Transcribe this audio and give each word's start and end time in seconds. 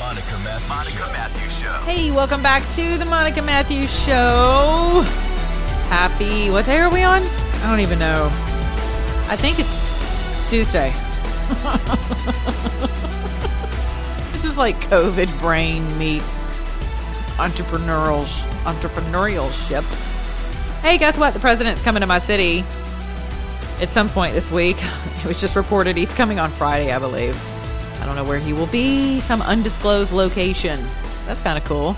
The 0.00 0.06
Monica 0.06 0.38
Matthews 1.12 1.58
Show. 1.58 1.72
Hey, 1.84 2.10
welcome 2.10 2.42
back 2.42 2.66
to 2.70 2.96
the 2.96 3.04
Monica 3.04 3.42
Matthews 3.42 3.92
Show. 4.02 5.02
Happy, 5.90 6.48
what 6.48 6.64
day 6.64 6.78
are 6.78 6.90
we 6.90 7.02
on? 7.02 7.22
I 7.22 7.68
don't 7.68 7.80
even 7.80 7.98
know. 7.98 8.28
I 9.28 9.36
think 9.36 9.58
it's 9.58 9.90
Tuesday. 10.48 10.88
this 14.32 14.46
is 14.46 14.56
like 14.56 14.76
COVID 14.86 15.38
brain 15.38 15.82
meets 15.98 16.60
entrepreneurial 17.36 18.24
entrepreneurialship. 18.64 19.84
Hey, 20.80 20.96
guess 20.96 21.18
what? 21.18 21.34
The 21.34 21.40
president's 21.40 21.82
coming 21.82 22.00
to 22.00 22.06
my 22.06 22.18
city 22.18 22.60
at 23.82 23.90
some 23.90 24.08
point 24.08 24.32
this 24.32 24.50
week. 24.50 24.78
It 25.20 25.26
was 25.26 25.38
just 25.38 25.56
reported 25.56 25.98
he's 25.98 26.14
coming 26.14 26.40
on 26.40 26.48
Friday, 26.48 26.90
I 26.90 26.98
believe. 26.98 27.36
I 28.00 28.06
don't 28.06 28.16
know 28.16 28.24
where 28.24 28.38
he 28.38 28.52
will 28.52 28.66
be, 28.68 29.20
some 29.20 29.42
undisclosed 29.42 30.12
location. 30.12 30.80
That's 31.26 31.40
kind 31.40 31.58
of 31.58 31.64
cool. 31.64 31.96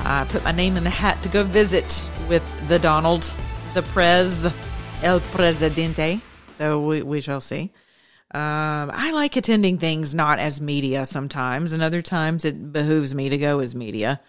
I 0.00 0.24
put 0.28 0.44
my 0.44 0.52
name 0.52 0.76
in 0.76 0.84
the 0.84 0.90
hat 0.90 1.20
to 1.24 1.28
go 1.28 1.42
visit 1.42 2.08
with 2.28 2.68
the 2.68 2.78
Donald, 2.78 3.22
the 3.74 3.82
Prez, 3.82 4.52
El 5.02 5.20
Presidente. 5.20 6.20
So 6.52 6.80
we, 6.80 7.02
we 7.02 7.20
shall 7.20 7.40
see. 7.40 7.72
Um, 8.32 8.90
I 8.94 9.12
like 9.12 9.36
attending 9.36 9.78
things 9.78 10.14
not 10.14 10.38
as 10.38 10.60
media 10.60 11.06
sometimes, 11.06 11.72
and 11.72 11.82
other 11.82 12.02
times 12.02 12.44
it 12.44 12.72
behooves 12.72 13.14
me 13.14 13.30
to 13.30 13.38
go 13.38 13.60
as 13.60 13.74
media, 13.74 14.20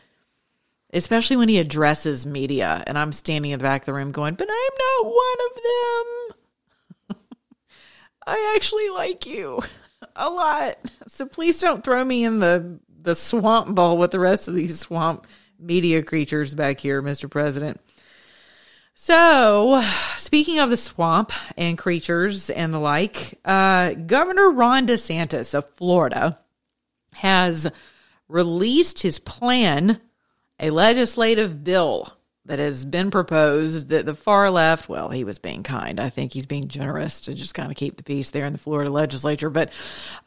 especially 0.94 1.38
when 1.38 1.50
he 1.50 1.59
addresses 1.59 2.25
media 2.25 2.83
and 2.88 2.97
I'm 2.97 3.11
standing 3.11 3.52
in 3.52 3.59
the 3.59 3.64
back 3.64 3.81
of 3.81 3.86
the 3.88 3.94
room 3.94 4.11
going, 4.11 4.36
But 4.36 4.50
I'm 4.50 5.03
not 5.03 5.05
one 5.05 5.38
of 5.50 5.64
them. 7.09 7.17
I 8.27 8.53
actually 8.55 8.89
like 8.89 9.25
you 9.25 9.61
a 10.19 10.29
lot. 10.29 10.77
So 11.07 11.25
please 11.25 11.59
don't 11.59 11.83
throw 11.83 12.03
me 12.05 12.23
in 12.23 12.39
the 12.39 12.79
the 13.01 13.15
swamp 13.15 13.73
bowl 13.75 13.97
with 13.97 14.11
the 14.11 14.19
rest 14.19 14.47
of 14.47 14.53
these 14.53 14.79
swamp 14.79 15.25
media 15.57 16.03
creatures 16.03 16.53
back 16.53 16.79
here, 16.79 17.01
Mr. 17.01 17.29
President. 17.29 17.79
So, 18.93 19.81
speaking 20.17 20.59
of 20.59 20.69
the 20.69 20.77
swamp 20.77 21.31
and 21.58 21.77
creatures 21.77 22.49
and 22.49 22.73
the 22.73 22.79
like, 22.79 23.39
uh, 23.45 23.93
Governor 23.93 24.52
Ron 24.52 24.87
DeSantis 24.87 25.53
of 25.53 25.69
Florida 25.69 26.37
has 27.13 27.71
released 28.27 29.02
his 29.02 29.17
plan, 29.17 30.02
a 30.59 30.69
legislative 30.69 31.63
bill 31.63 32.18
that 32.49 32.58
has 32.58 32.83
been 32.83 33.11
proposed 33.11 33.89
that 33.89 34.08
the 34.08 34.15
far 34.15 34.49
left, 34.49 34.89
well, 34.89 35.10
he 35.10 35.23
was 35.23 35.37
being 35.37 35.61
kind. 35.61 35.99
I 35.99 36.10
think 36.10 36.33
he's 36.33 36.48
being 36.48 36.67
generous 36.67 37.21
to 37.21 37.36
just 37.36 37.54
kind 37.54 37.71
of 37.71 37.77
keep 37.77 37.95
the 37.98 38.04
peace 38.04 38.32
there 38.32 38.45
in 38.45 38.54
the 38.54 38.60
Florida 38.60 38.89
legislature. 38.89 39.52
But 39.52 39.71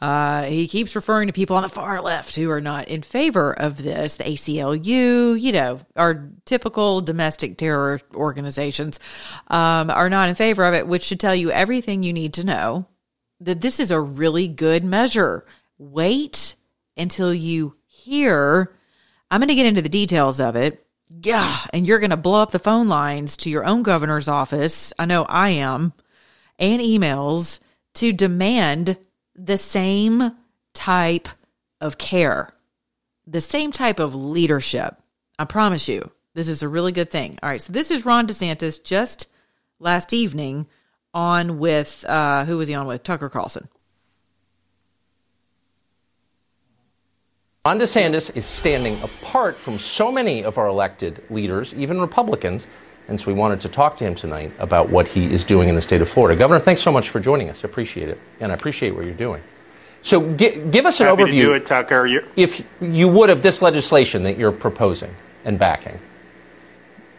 uh, 0.00 0.44
he 0.44 0.68
keeps 0.68 0.94
referring 0.94 1.26
to 1.26 1.32
people 1.32 1.56
on 1.56 1.64
the 1.64 1.68
far 1.68 2.00
left 2.00 2.36
who 2.36 2.48
are 2.50 2.60
not 2.60 2.86
in 2.86 3.02
favor 3.02 3.52
of 3.52 3.82
this. 3.82 4.18
The 4.18 4.24
ACLU, 4.24 5.40
you 5.40 5.50
know, 5.50 5.80
our 5.96 6.30
typical 6.44 7.00
domestic 7.00 7.58
terror 7.58 8.00
organizations 8.14 9.00
um, 9.48 9.90
are 9.90 10.08
not 10.08 10.28
in 10.28 10.36
favor 10.36 10.64
of 10.64 10.74
it, 10.74 10.86
which 10.86 11.02
should 11.02 11.18
tell 11.18 11.34
you 11.34 11.50
everything 11.50 12.04
you 12.04 12.12
need 12.12 12.34
to 12.34 12.46
know 12.46 12.86
that 13.40 13.60
this 13.60 13.80
is 13.80 13.90
a 13.90 14.00
really 14.00 14.46
good 14.46 14.84
measure. 14.84 15.44
Wait 15.76 16.54
until 16.96 17.34
you 17.34 17.74
hear. 17.88 18.76
I'm 19.28 19.40
going 19.40 19.48
to 19.48 19.56
get 19.56 19.66
into 19.66 19.82
the 19.82 19.88
details 19.88 20.38
of 20.38 20.54
it 20.54 20.86
yeah, 21.20 21.58
and 21.72 21.86
you're 21.86 21.98
going 21.98 22.10
to 22.10 22.16
blow 22.16 22.42
up 22.42 22.50
the 22.50 22.58
phone 22.58 22.88
lines 22.88 23.36
to 23.38 23.50
your 23.50 23.64
own 23.64 23.82
governor's 23.82 24.28
office. 24.28 24.92
I 24.98 25.04
know 25.04 25.24
I 25.24 25.50
am, 25.50 25.92
and 26.58 26.80
emails 26.80 27.60
to 27.94 28.12
demand 28.12 28.96
the 29.34 29.58
same 29.58 30.32
type 30.74 31.28
of 31.80 31.98
care, 31.98 32.50
the 33.26 33.40
same 33.40 33.72
type 33.72 33.98
of 33.98 34.14
leadership. 34.14 34.96
I 35.38 35.44
promise 35.44 35.88
you, 35.88 36.10
this 36.34 36.48
is 36.48 36.62
a 36.62 36.68
really 36.68 36.92
good 36.92 37.10
thing. 37.10 37.38
All 37.42 37.48
right, 37.48 37.60
so 37.60 37.72
this 37.72 37.90
is 37.90 38.06
Ron 38.06 38.26
DeSantis 38.26 38.82
just 38.82 39.28
last 39.78 40.12
evening 40.12 40.66
on 41.12 41.58
with 41.58 42.04
uh, 42.08 42.44
who 42.44 42.58
was 42.58 42.68
he 42.68 42.74
on 42.74 42.86
with? 42.86 43.02
Tucker 43.02 43.28
Carlson. 43.28 43.68
Ron 47.64 47.78
DeSantis 47.78 48.36
is 48.36 48.44
standing 48.44 49.00
apart 49.04 49.56
from 49.56 49.78
so 49.78 50.10
many 50.10 50.42
of 50.42 50.58
our 50.58 50.66
elected 50.66 51.22
leaders, 51.30 51.72
even 51.74 52.00
Republicans, 52.00 52.66
and 53.06 53.20
so 53.20 53.28
we 53.28 53.34
wanted 53.34 53.60
to 53.60 53.68
talk 53.68 53.96
to 53.98 54.04
him 54.04 54.16
tonight 54.16 54.50
about 54.58 54.88
what 54.88 55.06
he 55.06 55.32
is 55.32 55.44
doing 55.44 55.68
in 55.68 55.76
the 55.76 55.80
state 55.80 56.02
of 56.02 56.08
Florida. 56.08 56.36
Governor, 56.36 56.58
thanks 56.58 56.80
so 56.82 56.90
much 56.90 57.10
for 57.10 57.20
joining 57.20 57.48
us. 57.50 57.64
I 57.64 57.68
appreciate 57.68 58.08
it, 58.08 58.18
and 58.40 58.50
I 58.50 58.56
appreciate 58.56 58.96
what 58.96 59.04
you're 59.04 59.14
doing. 59.14 59.42
So, 60.02 60.34
gi- 60.34 60.60
give 60.72 60.86
us 60.86 60.98
an 60.98 61.06
Happy 61.06 61.22
overview, 61.22 61.26
to 61.26 61.42
do 61.42 61.52
it, 61.52 61.64
Tucker. 61.64 62.04
You're- 62.04 62.26
if 62.34 62.64
you 62.80 63.06
would, 63.06 63.30
of 63.30 63.42
this 63.42 63.62
legislation 63.62 64.24
that 64.24 64.36
you're 64.36 64.50
proposing 64.50 65.14
and 65.44 65.56
backing. 65.56 66.00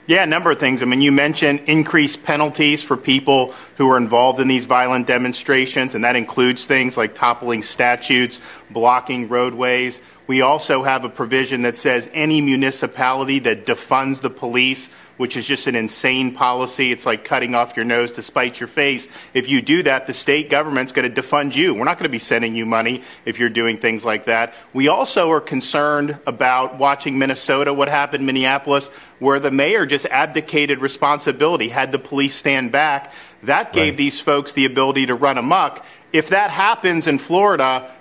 Yeah, 0.06 0.24
a 0.24 0.26
number 0.26 0.52
of 0.52 0.60
things. 0.60 0.84
I 0.84 0.86
mean, 0.86 1.00
you 1.00 1.14
mentioned 1.14 1.62
increased 1.68 2.26
penalties 2.26 2.84
for 2.84 2.98
people 2.98 3.54
who 3.78 3.90
are 3.90 3.96
involved 3.96 4.42
in 4.42 4.50
these 4.50 4.66
violent 4.66 5.08
demonstrations, 5.08 5.96
and 5.96 6.04
that 6.04 6.18
includes 6.18 6.66
things 6.66 6.98
like 6.98 7.14
toppling 7.14 7.62
statutes, 7.62 8.42
blocking 8.70 9.30
roadways. 9.30 10.02
We 10.26 10.42
also 10.42 10.84
have 10.84 11.04
a 11.04 11.10
provision 11.10 11.64
that 11.64 11.76
says 11.76 12.10
any 12.14 12.40
municipality 12.40 13.40
that 13.40 13.66
defunds 13.66 14.22
the 14.22 14.30
police, 14.30 14.90
which 15.18 15.36
is 15.36 15.46
just 15.46 15.68
an 15.68 15.76
insane 15.76 16.34
policy, 16.34 16.92
it's 16.92 17.06
like 17.06 17.26
cutting 17.26 17.56
off 17.56 17.76
your 17.76 17.86
nose 17.86 18.14
to 18.14 18.22
spite 18.22 18.60
your 18.60 18.68
face. 18.68 19.08
If 19.34 19.50
you 19.50 19.62
do 19.62 19.84
that, 19.84 20.08
the 20.08 20.14
state 20.14 20.50
government's 20.50 20.92
going 20.92 21.12
to 21.12 21.22
defund 21.22 21.56
you. 21.56 21.74
We're 21.74 21.84
not 21.84 21.98
going 21.98 22.06
to 22.06 22.10
be 22.10 22.20
sending 22.20 22.56
you 22.56 22.66
money 22.66 23.04
if 23.26 23.38
you're 23.38 23.50
doing 23.50 23.78
things 23.78 24.06
like 24.06 24.26
that. 24.26 24.54
We 24.74 24.88
also 24.88 25.30
are 25.32 25.42
concerned 25.42 26.18
about 26.26 26.78
watching 26.78 27.20
Minnesota, 27.20 27.74
what 27.74 27.90
happened 27.90 28.22
in 28.22 28.26
Minneapolis, 28.26 28.88
where 29.20 29.40
the 29.40 29.52
mayor 29.52 29.86
just 29.86 30.06
abdicated 30.06 30.80
responsibility, 30.80 31.68
had 31.68 31.92
the 31.92 32.00
police 32.00 32.34
stand 32.34 32.72
back. 32.72 33.14
That 33.44 33.74
gave 33.74 33.98
these 33.98 34.22
folks 34.22 34.54
the 34.54 34.66
ability 34.66 35.08
to 35.08 35.16
run 35.16 35.38
amok. 35.38 35.86
If 36.14 36.30
that 36.30 36.50
happens 36.50 37.08
in 37.08 37.18
Florida, 37.18 37.92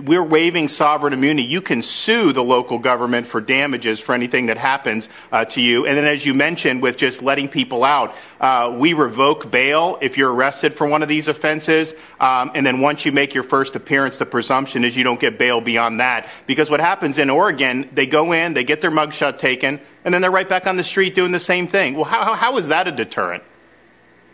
we're 0.00 0.22
waiving 0.22 0.68
sovereign 0.68 1.12
immunity. 1.12 1.46
You 1.46 1.60
can 1.60 1.82
sue 1.82 2.32
the 2.32 2.44
local 2.44 2.78
government 2.78 3.26
for 3.26 3.40
damages 3.40 4.00
for 4.00 4.14
anything 4.14 4.46
that 4.46 4.58
happens 4.58 5.08
uh, 5.32 5.44
to 5.46 5.60
you. 5.60 5.86
And 5.86 5.96
then, 5.96 6.04
as 6.04 6.24
you 6.24 6.34
mentioned, 6.34 6.82
with 6.82 6.96
just 6.96 7.22
letting 7.22 7.48
people 7.48 7.84
out, 7.84 8.14
uh, 8.40 8.74
we 8.78 8.92
revoke 8.92 9.50
bail 9.50 9.98
if 10.00 10.18
you're 10.18 10.32
arrested 10.32 10.74
for 10.74 10.88
one 10.88 11.02
of 11.02 11.08
these 11.08 11.28
offenses. 11.28 11.94
Um, 12.20 12.50
and 12.54 12.66
then, 12.66 12.80
once 12.80 13.06
you 13.06 13.12
make 13.12 13.34
your 13.34 13.44
first 13.44 13.76
appearance, 13.76 14.18
the 14.18 14.26
presumption 14.26 14.84
is 14.84 14.96
you 14.96 15.04
don't 15.04 15.20
get 15.20 15.38
bail 15.38 15.60
beyond 15.60 16.00
that. 16.00 16.28
Because 16.46 16.70
what 16.70 16.80
happens 16.80 17.18
in 17.18 17.30
Oregon, 17.30 17.88
they 17.92 18.06
go 18.06 18.32
in, 18.32 18.54
they 18.54 18.64
get 18.64 18.80
their 18.80 18.90
mugshot 18.90 19.38
taken, 19.38 19.80
and 20.04 20.14
then 20.14 20.22
they're 20.22 20.30
right 20.30 20.48
back 20.48 20.66
on 20.66 20.76
the 20.76 20.84
street 20.84 21.14
doing 21.14 21.32
the 21.32 21.40
same 21.40 21.66
thing. 21.66 21.94
Well, 21.94 22.04
how, 22.04 22.34
how, 22.34 22.56
is 22.58 22.68
that 22.68 22.88
a 22.88 22.92
deterrent? 22.92 23.42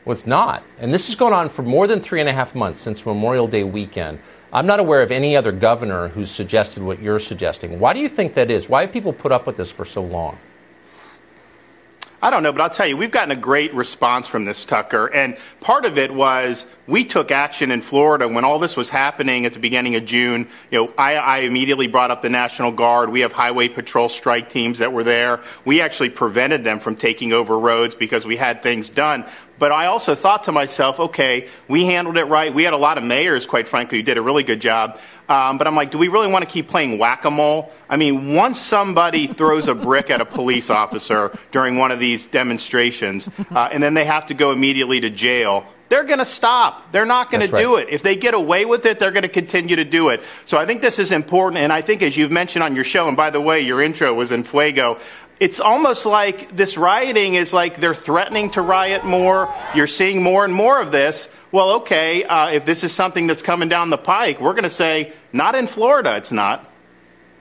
Well, 0.05 0.13
it's 0.13 0.27
not. 0.27 0.63
And 0.79 0.93
this 0.93 1.09
is 1.09 1.17
going 1.17 1.33
on 1.33 1.49
for 1.49 1.63
more 1.63 1.87
than 1.87 2.01
three 2.01 2.21
and 2.21 2.29
a 2.29 2.33
half 2.33 2.55
months 2.55 2.81
since 2.81 3.07
Memorial 3.07 3.49
Day 3.49 3.65
weekend. 3.65 4.19
I'm 4.55 4.67
not 4.67 4.79
aware 4.79 5.03
of 5.03 5.11
any 5.11 5.37
other 5.37 5.51
governor 5.51 6.07
who's 6.07 6.31
suggested 6.31 6.85
what 6.85 7.03
you're 7.03 7.19
suggesting. 7.19 7.81
Why 7.81 7.93
do 7.93 7.99
you 7.99 8.09
think 8.09 8.35
that 8.35 8.53
is? 8.53 8.69
Why 8.69 8.83
have 8.83 8.93
people 8.93 9.13
put 9.13 9.33
up 9.33 9.49
with 9.49 9.57
this 9.57 9.73
for 9.73 9.85
so 9.85 10.01
long? 10.01 10.39
I 12.23 12.31
don't 12.31 12.43
know, 12.43 12.53
but 12.53 12.63
I'll 12.63 12.71
tell 12.71 12.87
you, 12.87 12.97
we've 12.97 13.11
gotten 13.11 13.33
a 13.33 13.41
great 13.41 13.75
response 13.75 14.29
from 14.29 14.47
this, 14.47 14.65
Tucker. 14.65 15.13
And 15.13 15.37
part 15.61 15.85
of 15.85 15.99
it 15.99 16.11
was 16.11 16.67
we 16.87 17.05
took 17.05 17.31
action 17.31 17.71
in 17.71 17.83
Florida 17.83 18.27
when 18.29 18.45
all 18.45 18.59
this 18.59 18.79
was 18.79 18.89
happening 18.89 19.45
at 19.45 19.53
the 19.53 19.59
beginning 19.59 19.97
of 19.97 20.07
June. 20.07 20.49
You 20.71 20.87
know, 20.87 20.95
I, 20.97 21.17
I 21.17 21.39
immediately 21.41 21.87
brought 21.87 22.11
up 22.11 22.23
the 22.23 22.31
National 22.31 22.73
Guard. 22.73 23.11
We 23.11 23.21
have 23.21 23.33
highway 23.33 23.69
patrol 23.69 24.09
strike 24.09 24.49
teams 24.49 24.79
that 24.79 24.91
were 24.91 25.05
there. 25.05 25.43
We 25.67 25.83
actually 25.83 26.11
prevented 26.11 26.65
them 26.65 26.79
from 26.79 26.97
taking 26.97 27.35
over 27.35 27.59
roads 27.59 27.95
because 27.95 28.25
we 28.25 28.37
had 28.37 28.63
things 28.63 28.89
done. 28.89 29.27
But 29.65 29.73
I 29.73 29.87
also 29.87 30.15
thought 30.15 30.43
to 30.43 30.53
myself, 30.53 31.01
okay, 31.01 31.49
we 31.69 31.87
handled 31.87 32.19
it 32.19 32.25
right. 32.25 32.53
We 32.53 32.65
had 32.65 32.75
a 32.75 32.77
lot 32.77 32.99
of 32.99 33.05
mayors, 33.05 33.47
quite 33.47 33.67
frankly, 33.67 33.97
who 33.97 34.03
did 34.03 34.19
a 34.19 34.21
really 34.21 34.43
good 34.43 34.61
job. 34.61 35.01
Um, 35.27 35.57
but 35.57 35.67
I'm 35.67 35.75
like, 35.75 35.91
do 35.91 35.97
we 35.97 36.09
really 36.09 36.31
want 36.31 36.45
to 36.45 36.51
keep 36.51 36.69
playing 36.69 36.99
whack 36.99 37.25
a 37.25 37.31
mole? 37.31 37.73
I 37.89 37.97
mean, 37.97 38.35
once 38.35 38.61
somebody 38.61 39.27
throws 39.41 39.69
a 39.69 39.75
brick 39.75 40.11
at 40.11 40.21
a 40.21 40.27
police 40.27 40.69
officer 40.69 41.33
during 41.51 41.79
one 41.79 41.93
of 41.93 41.99
these 41.99 42.27
demonstrations, 42.27 43.27
uh, 43.53 43.71
and 43.73 43.83
then 43.83 43.95
they 43.95 44.05
have 44.05 44.27
to 44.27 44.35
go 44.35 44.53
immediately 44.53 45.01
to 45.01 45.09
jail, 45.09 45.65
they're 45.89 46.05
going 46.05 46.19
to 46.19 46.25
stop. 46.25 46.93
They're 46.93 47.07
not 47.07 47.31
going 47.31 47.47
to 47.47 47.53
right. 47.53 47.63
do 47.63 47.77
it. 47.77 47.89
If 47.91 48.03
they 48.03 48.17
get 48.17 48.35
away 48.35 48.65
with 48.65 48.85
it, 48.87 48.99
they're 48.99 49.13
going 49.13 49.23
to 49.23 49.29
continue 49.29 49.77
to 49.77 49.85
do 49.85 50.09
it. 50.09 50.23
So 50.45 50.59
I 50.59 50.67
think 50.67 50.81
this 50.81 50.99
is 50.99 51.13
important. 51.13 51.59
And 51.59 51.73
I 51.73 51.83
think, 51.83 52.03
as 52.03 52.17
you've 52.17 52.33
mentioned 52.33 52.63
on 52.63 52.75
your 52.75 52.85
show, 52.85 53.07
and 53.07 53.17
by 53.17 53.31
the 53.31 53.41
way, 53.41 53.61
your 53.61 53.81
intro 53.81 54.13
was 54.13 54.33
in 54.33 54.45
Fuego, 54.45 54.99
it's 55.41 55.61
almost 55.61 56.07
like 56.07 56.55
this 56.55 56.77
rioting 56.77 57.35
is 57.35 57.53
like 57.53 57.77
they're 57.77 57.95
threatening 57.95 58.51
to 58.51 58.63
riot 58.63 59.05
more. 59.05 59.53
You're 59.75 59.87
seeing 59.87 60.23
more 60.23 60.45
and 60.45 60.55
more 60.55 60.81
of 60.81 60.93
this. 60.93 61.31
Well, 61.51 61.71
okay, 61.77 62.25
uh, 62.25 62.51
if 62.51 62.65
this 62.65 62.85
is 62.85 62.93
something 62.93 63.27
that's 63.27 63.43
coming 63.43 63.69
down 63.69 63.91
the 63.91 63.99
pike, 63.99 64.41
we're 64.41 64.53
going 64.53 64.65
to 64.65 64.71
say, 64.71 65.13
not 65.33 65.55
in 65.55 65.67
Florida, 65.67 66.17
it's 66.17 66.33
not. 66.33 66.71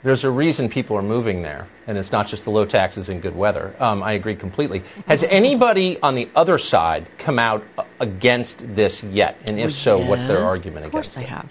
There's 0.04 0.26
a 0.26 0.32
reason 0.32 0.68
people 0.68 0.98
are 0.98 1.04
moving 1.04 1.44
there, 1.44 1.68
and 1.88 1.98
it's 1.98 2.12
not 2.12 2.28
just 2.28 2.44
the 2.44 2.52
low 2.52 2.66
taxes 2.66 3.08
and 3.08 3.22
good 3.22 3.36
weather. 3.36 3.74
Um, 3.80 4.04
I 4.04 4.14
agree 4.14 4.36
completely. 4.36 4.84
Has 5.08 5.24
anybody 5.30 5.98
on 6.02 6.16
the 6.16 6.28
other 6.36 6.58
side 6.58 7.10
come 7.18 7.40
out 7.40 7.64
against 8.00 8.76
this 8.76 9.04
yet? 9.06 9.38
And 9.46 9.60
if 9.60 9.72
so, 9.72 10.00
yes, 10.00 10.10
what's 10.10 10.26
their 10.26 10.44
argument 10.44 10.88
against 10.88 10.88
it? 10.88 10.88
Of 10.88 10.92
course 10.92 11.10
they 11.12 11.24
have. 11.24 11.50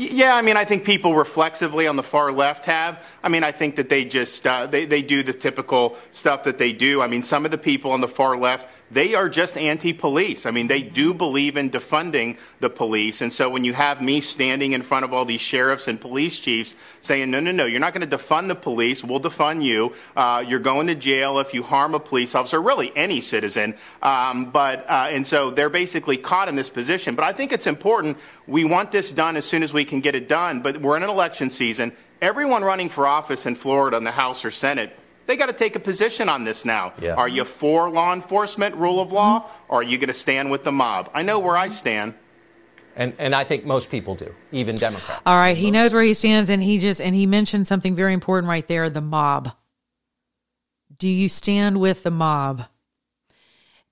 Yeah, 0.00 0.34
I 0.34 0.40
mean, 0.40 0.56
I 0.56 0.64
think 0.64 0.84
people 0.84 1.14
reflexively 1.14 1.86
on 1.86 1.96
the 1.96 2.02
far 2.02 2.32
left 2.32 2.64
have. 2.64 3.06
I 3.22 3.28
mean, 3.28 3.44
I 3.44 3.52
think 3.52 3.76
that 3.76 3.90
they 3.90 4.06
just 4.06 4.46
uh, 4.46 4.66
they 4.66 4.86
they 4.86 5.02
do 5.02 5.22
the 5.22 5.34
typical 5.34 5.94
stuff 6.10 6.44
that 6.44 6.56
they 6.56 6.72
do. 6.72 7.02
I 7.02 7.06
mean, 7.06 7.20
some 7.20 7.44
of 7.44 7.50
the 7.50 7.58
people 7.58 7.92
on 7.92 8.00
the 8.00 8.08
far 8.08 8.34
left 8.34 8.79
they 8.90 9.14
are 9.14 9.28
just 9.28 9.56
anti-police. 9.56 10.46
I 10.46 10.50
mean, 10.50 10.66
they 10.66 10.82
do 10.82 11.14
believe 11.14 11.56
in 11.56 11.70
defunding 11.70 12.38
the 12.58 12.70
police. 12.70 13.20
And 13.20 13.32
so 13.32 13.48
when 13.48 13.64
you 13.64 13.72
have 13.72 14.02
me 14.02 14.20
standing 14.20 14.72
in 14.72 14.82
front 14.82 15.04
of 15.04 15.12
all 15.12 15.24
these 15.24 15.40
sheriffs 15.40 15.86
and 15.88 16.00
police 16.00 16.38
chiefs 16.40 16.74
saying, 17.00 17.30
no, 17.30 17.40
no, 17.40 17.52
no, 17.52 17.66
you're 17.66 17.80
not 17.80 17.94
going 17.94 18.08
to 18.08 18.16
defund 18.16 18.48
the 18.48 18.54
police. 18.54 19.04
We'll 19.04 19.20
defund 19.20 19.62
you. 19.62 19.94
Uh, 20.16 20.44
you're 20.46 20.58
going 20.58 20.88
to 20.88 20.94
jail 20.94 21.38
if 21.38 21.54
you 21.54 21.62
harm 21.62 21.94
a 21.94 22.00
police 22.00 22.34
officer, 22.34 22.60
really 22.60 22.92
any 22.96 23.20
citizen. 23.20 23.76
Um, 24.02 24.50
but, 24.50 24.88
uh, 24.88 25.08
and 25.10 25.26
so 25.26 25.50
they're 25.50 25.70
basically 25.70 26.16
caught 26.16 26.48
in 26.48 26.56
this 26.56 26.70
position. 26.70 27.14
But 27.14 27.24
I 27.24 27.32
think 27.32 27.52
it's 27.52 27.66
important. 27.66 28.18
We 28.46 28.64
want 28.64 28.90
this 28.90 29.12
done 29.12 29.36
as 29.36 29.44
soon 29.44 29.62
as 29.62 29.72
we 29.72 29.84
can 29.84 30.00
get 30.00 30.14
it 30.14 30.26
done. 30.26 30.60
But 30.62 30.80
we're 30.80 30.96
in 30.96 31.02
an 31.02 31.10
election 31.10 31.50
season. 31.50 31.92
Everyone 32.20 32.62
running 32.62 32.88
for 32.88 33.06
office 33.06 33.46
in 33.46 33.54
Florida 33.54 33.96
in 33.96 34.04
the 34.04 34.10
House 34.10 34.44
or 34.44 34.50
Senate 34.50 34.94
they 35.30 35.36
got 35.36 35.46
to 35.46 35.52
take 35.52 35.76
a 35.76 35.80
position 35.80 36.28
on 36.28 36.42
this 36.42 36.64
now. 36.64 36.92
Yeah. 37.00 37.14
Are 37.14 37.28
you 37.28 37.44
for 37.44 37.88
law 37.88 38.12
enforcement, 38.12 38.74
rule 38.74 39.00
of 39.00 39.12
law, 39.12 39.48
or 39.68 39.78
are 39.78 39.82
you 39.82 39.96
going 39.96 40.08
to 40.08 40.14
stand 40.14 40.50
with 40.50 40.64
the 40.64 40.72
mob? 40.72 41.08
I 41.14 41.22
know 41.22 41.38
where 41.38 41.56
I 41.56 41.68
stand. 41.68 42.14
And, 42.96 43.14
and 43.16 43.32
I 43.32 43.44
think 43.44 43.64
most 43.64 43.90
people 43.90 44.16
do, 44.16 44.34
even 44.50 44.74
Democrats. 44.74 45.22
All 45.24 45.36
right, 45.36 45.56
he 45.56 45.70
knows 45.70 45.94
where 45.94 46.02
he 46.02 46.14
stands, 46.14 46.50
and 46.50 46.60
he 46.60 46.78
just 46.80 47.00
and 47.00 47.14
he 47.14 47.26
mentioned 47.26 47.68
something 47.68 47.94
very 47.94 48.12
important 48.12 48.48
right 48.48 48.66
there: 48.66 48.90
the 48.90 49.00
mob. 49.00 49.52
Do 50.98 51.08
you 51.08 51.28
stand 51.28 51.78
with 51.78 52.02
the 52.02 52.10
mob? 52.10 52.64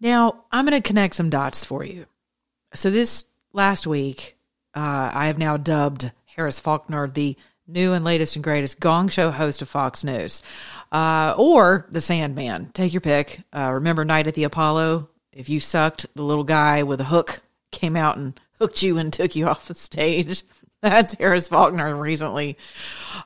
Now, 0.01 0.45
I'm 0.51 0.67
going 0.67 0.81
to 0.81 0.87
connect 0.87 1.15
some 1.15 1.31
dots 1.31 1.65
for 1.65 1.85
you. 1.85 2.07
So 2.75 2.91
this 2.91 3.25
last 3.53 3.87
week, 3.87 4.37
uh, 4.75 5.11
I 5.15 5.27
have 5.27 5.39
now 5.39 5.57
dubbed 5.57 6.11
Harris 6.37 6.61
Faulkner 6.61 7.07
the 7.07 7.37
new 7.69 7.93
and 7.93 8.05
latest 8.05 8.35
and 8.35 8.43
greatest 8.43 8.81
gong 8.81 9.09
show 9.09 9.31
host 9.31 9.63
of 9.63 9.69
Fox 9.69 10.03
News, 10.03 10.43
uh, 10.91 11.35
or 11.37 11.87
the 11.91 12.01
Sandman. 12.01 12.71
Take 12.73 12.93
your 12.93 13.03
pick. 13.03 13.43
Uh, 13.55 13.73
remember 13.75 14.05
Night 14.05 14.27
at 14.27 14.35
the 14.35 14.45
Apollo? 14.45 15.09
If 15.33 15.49
you 15.49 15.61
sucked, 15.61 16.07
the 16.15 16.23
little 16.23 16.45
guy 16.45 16.83
with 16.83 17.01
a 17.01 17.05
hook 17.05 17.41
came 17.71 17.95
out 17.95 18.17
and 18.17 18.39
hooked 18.59 18.83
you 18.83 18.99
and 18.99 19.13
took 19.13 19.37
you 19.37 19.47
off 19.47 19.69
the 19.69 19.75
stage. 19.75 20.43
That's 20.81 21.15
Harris 21.15 21.49
Faulkner 21.49 21.97
recently 21.97 22.57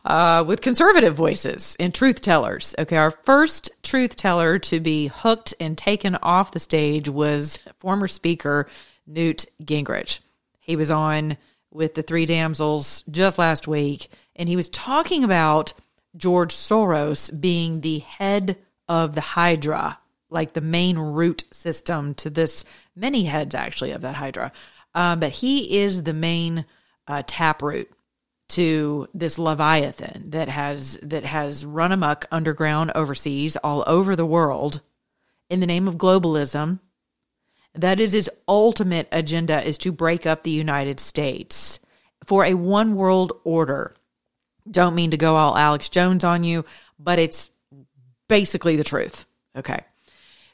uh, 0.06 0.42
with 0.46 0.62
conservative 0.62 1.14
voices 1.14 1.76
and 1.78 1.94
truth 1.94 2.22
tellers. 2.22 2.74
Okay, 2.78 2.96
our 2.96 3.10
first 3.10 3.70
truth 3.82 4.16
teller 4.16 4.58
to 4.60 4.80
be 4.80 5.08
hooked 5.08 5.52
and 5.60 5.76
taken 5.76 6.16
off 6.16 6.52
the 6.52 6.58
stage 6.58 7.08
was 7.08 7.58
former 7.78 8.08
Speaker 8.08 8.68
Newt 9.06 9.46
Gingrich. 9.62 10.20
He 10.60 10.76
was 10.76 10.90
on 10.90 11.36
with 11.70 11.94
the 11.94 12.02
three 12.02 12.26
damsels 12.26 13.04
just 13.10 13.38
last 13.38 13.68
week 13.68 14.08
and 14.36 14.48
he 14.48 14.56
was 14.56 14.68
talking 14.68 15.24
about 15.24 15.74
George 16.16 16.54
Soros 16.54 17.38
being 17.38 17.80
the 17.80 18.00
head 18.00 18.58
of 18.88 19.14
the 19.14 19.20
Hydra, 19.20 19.98
like 20.30 20.52
the 20.52 20.60
main 20.60 20.98
root 20.98 21.44
system 21.52 22.14
to 22.14 22.30
this, 22.30 22.64
many 22.94 23.24
heads 23.24 23.54
actually 23.54 23.92
of 23.92 24.02
that 24.02 24.14
Hydra. 24.14 24.52
Um, 24.94 25.20
but 25.20 25.32
he 25.32 25.78
is 25.80 26.02
the 26.02 26.12
main 26.12 26.66
uh, 27.06 27.22
taproot 27.26 27.90
to 28.52 29.08
this 29.14 29.38
leviathan 29.38 30.30
that 30.30 30.48
has 30.48 30.98
that 31.02 31.24
has 31.24 31.64
run 31.64 31.90
amok 31.90 32.26
underground 32.30 32.92
overseas 32.94 33.56
all 33.56 33.82
over 33.86 34.14
the 34.14 34.26
world 34.26 34.82
in 35.48 35.60
the 35.60 35.66
name 35.66 35.88
of 35.88 35.96
globalism 35.96 36.78
that 37.74 37.98
is 37.98 38.12
his 38.12 38.28
ultimate 38.46 39.08
agenda 39.10 39.66
is 39.66 39.78
to 39.78 39.90
break 39.90 40.26
up 40.26 40.42
the 40.42 40.50
united 40.50 41.00
states 41.00 41.78
for 42.26 42.44
a 42.44 42.52
one 42.52 42.94
world 42.94 43.32
order 43.42 43.94
don't 44.70 44.94
mean 44.94 45.10
to 45.10 45.16
go 45.16 45.36
all 45.36 45.56
Alex 45.56 45.88
Jones 45.88 46.24
on 46.24 46.44
you, 46.44 46.64
but 46.98 47.18
it's 47.18 47.50
basically 48.28 48.76
the 48.76 48.84
truth. 48.84 49.26
Okay. 49.56 49.80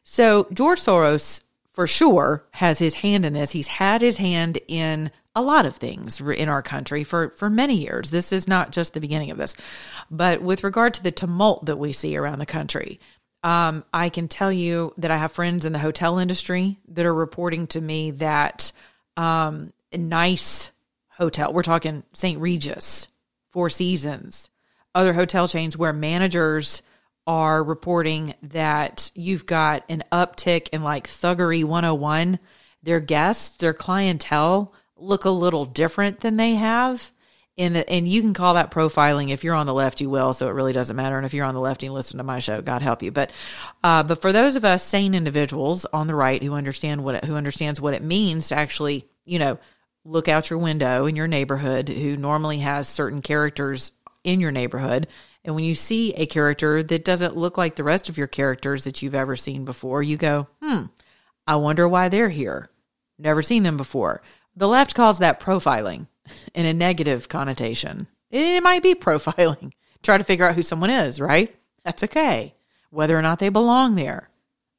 So 0.05 0.49
George 0.53 0.81
Soros, 0.81 1.43
for 1.73 1.87
sure, 1.87 2.43
has 2.53 2.79
his 2.79 2.95
hand 2.95 3.27
in 3.27 3.35
this. 3.35 3.51
He's 3.51 3.69
had 3.69 4.01
his 4.01 4.17
hand 4.17 4.59
in 4.67 5.11
a 5.37 5.43
lot 5.43 5.67
of 5.67 5.77
things 5.77 6.21
in 6.21 6.49
our 6.49 6.63
country 6.63 7.05
for, 7.05 7.31
for 7.31 7.49
many 7.49 7.77
years. 7.77 8.11
This 8.11 8.33
is 8.33 8.49
not 8.49 8.73
just 8.73 8.95
the 8.95 9.01
beginning 9.01 9.31
of 9.31 9.39
this. 9.39 9.55
But 10.11 10.43
with 10.43 10.65
regard 10.65 10.95
to 10.95 11.03
the 11.03 11.13
tumult 11.13 11.67
that 11.67 11.77
we 11.77 11.93
see 11.93 12.17
around 12.17 12.41
the 12.41 12.47
country, 12.47 12.99
um, 13.45 13.85
I 13.93 14.09
can 14.09 14.27
tell 14.27 14.51
you 14.51 14.95
that 14.99 15.13
I 15.13 15.17
have 15.17 15.31
friends 15.31 15.65
in 15.65 15.73
the 15.73 15.79
hotel 15.79 16.19
industry 16.19 16.79
that 16.89 17.07
are 17.07 17.15
reporting 17.15 17.69
to 17.69 17.81
me 17.81 18.11
that 18.13 18.73
um, 19.17 19.73
nice 19.93 20.73
hotel, 21.11 21.53
we're 21.53 21.63
talking 21.63 22.03
St. 22.13 22.41
Regis, 22.41 23.09
Four 23.51 23.71
Seasons, 23.71 24.51
other 24.95 25.13
hotel 25.13 25.49
chains 25.49 25.77
where 25.77 25.93
managers 25.93 26.83
are 27.29 27.63
reporting 27.63 28.35
that 28.43 29.11
you've 29.15 29.45
got 29.45 29.85
an 29.91 30.03
uptick 30.11 30.71
in 30.71 30.83
like 30.83 31.07
thuggery 31.07 31.63
101. 31.63 32.39
Their 32.83 33.01
guests, 33.01 33.59
their 33.59 33.75
clientele 33.75 34.73
look 34.97 35.27
a 35.27 35.31
little 35.31 35.67
different 35.67 36.21
than 36.21 36.37
they 36.37 36.55
have. 36.55 37.13
In 37.59 37.75
the, 37.75 37.91
and 37.91 38.09
you 38.09 38.23
can 38.23 38.35
call 38.35 38.55
that 38.55 38.71
profiling. 38.71 39.31
If 39.31 39.45
you're 39.45 39.55
on 39.55 39.67
the 39.67 39.75
left, 39.75 40.01
you 40.01 40.09
will. 40.09 40.33
So 40.33 40.49
it 40.49 40.53
really 40.53 40.73
doesn't 40.73 40.97
matter. 40.97 41.17
And 41.17 41.27
if 41.27 41.35
you're 41.35 41.45
on 41.45 41.55
the 41.55 41.61
left, 41.61 41.83
you 41.83 41.93
listen 41.93 42.19
to 42.19 42.25
my 42.25 42.39
show. 42.39 42.63
God 42.63 42.83
help 42.83 43.03
you. 43.03 43.11
But, 43.11 43.33
uh, 43.83 44.05
but 44.05 44.23
for 44.23 44.33
those 44.33 44.57
of 44.57 44.65
us 44.65 44.83
sane 44.83 45.15
individuals 45.15 45.85
on 45.85 46.07
the 46.07 46.15
right 46.15 46.43
who 46.43 46.55
understand 46.55 47.05
what 47.05 47.17
it, 47.17 47.25
who 47.25 47.35
understands 47.35 47.81
what 47.81 47.95
it 47.95 48.03
means 48.03 48.49
to 48.49 48.55
actually, 48.55 49.07
you 49.25 49.39
know, 49.41 49.59
look 50.09 50.27
out 50.27 50.49
your 50.49 50.59
window 50.59 51.05
in 51.05 51.17
your 51.17 51.29
neighborhood 51.29 51.89
who 51.89 52.17
normally 52.17 52.59
has 52.59 52.89
certain 52.89 53.21
characters 53.21 53.93
in 54.25 54.41
your 54.41 54.51
neighborhood. 54.51 55.07
And 55.45 55.55
when 55.55 55.65
you 55.65 55.75
see 55.75 56.15
a 56.15 56.27
character 56.27 56.83
that 56.83 57.05
doesn't 57.05 57.37
look 57.37 57.59
like 57.59 57.77
the 57.77 57.85
rest 57.85 58.09
of 58.09 58.17
your 58.17 58.27
characters 58.27 58.85
that 58.85 59.03
you've 59.03 59.15
ever 59.15 59.37
seen 59.37 59.67
before, 59.67 60.03
you 60.03 60.17
go, 60.17 60.49
hmm, 60.63 60.85
I 61.47 61.57
wonder 61.57 61.87
why 61.87 62.09
they're 62.09 62.31
here. 62.31 62.71
Never 63.19 63.43
seen 63.43 63.63
them 63.63 63.77
before. 63.77 64.23
The 64.57 64.69
left 64.69 64.95
calls 64.95 65.19
that 65.19 65.41
profiling 65.41 66.07
in 66.55 66.65
a 66.65 66.73
negative 66.73 67.29
connotation. 67.29 68.07
It 68.31 68.63
might 68.63 68.83
be 68.83 68.95
profiling. 68.95 69.73
Try 70.03 70.17
to 70.17 70.25
figure 70.25 70.47
out 70.47 70.55
who 70.55 70.63
someone 70.63 70.91
is, 70.91 71.21
right? 71.21 71.55
That's 71.85 72.05
okay. 72.05 72.55
Whether 72.91 73.19
or 73.19 73.23
not 73.23 73.41
they 73.41 73.51
belong 73.51 73.95
there. 73.95 74.31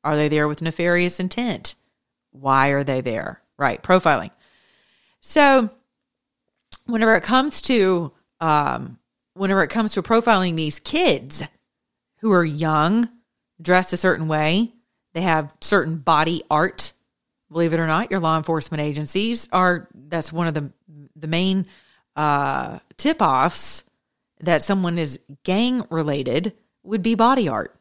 Are 0.03 0.15
they 0.15 0.27
there 0.27 0.47
with 0.47 0.61
nefarious 0.61 1.19
intent? 1.19 1.75
Why 2.31 2.69
are 2.69 2.83
they 2.83 3.01
there? 3.01 3.41
Right, 3.57 3.81
profiling. 3.83 4.31
So, 5.21 5.69
whenever 6.85 7.15
it 7.15 7.23
comes 7.23 7.61
to 7.63 8.11
um, 8.39 8.99
whenever 9.33 9.63
it 9.63 9.69
comes 9.69 9.93
to 9.93 10.03
profiling 10.03 10.55
these 10.55 10.79
kids 10.79 11.43
who 12.19 12.31
are 12.31 12.45
young, 12.45 13.09
dressed 13.61 13.93
a 13.93 13.97
certain 13.97 14.27
way, 14.27 14.73
they 15.13 15.21
have 15.21 15.55
certain 15.61 15.97
body 15.97 16.43
art. 16.49 16.93
Believe 17.51 17.73
it 17.73 17.79
or 17.79 17.87
not, 17.87 18.11
your 18.11 18.19
law 18.19 18.37
enforcement 18.37 18.81
agencies 18.81 19.49
are 19.51 19.87
that's 19.93 20.31
one 20.31 20.47
of 20.47 20.53
the 20.53 20.71
the 21.15 21.27
main 21.27 21.65
uh, 22.15 22.79
tip 22.97 23.21
offs 23.21 23.83
that 24.41 24.63
someone 24.63 24.97
is 24.97 25.19
gang 25.43 25.85
related 25.89 26.53
would 26.83 27.01
be 27.01 27.15
body 27.15 27.49
art. 27.49 27.75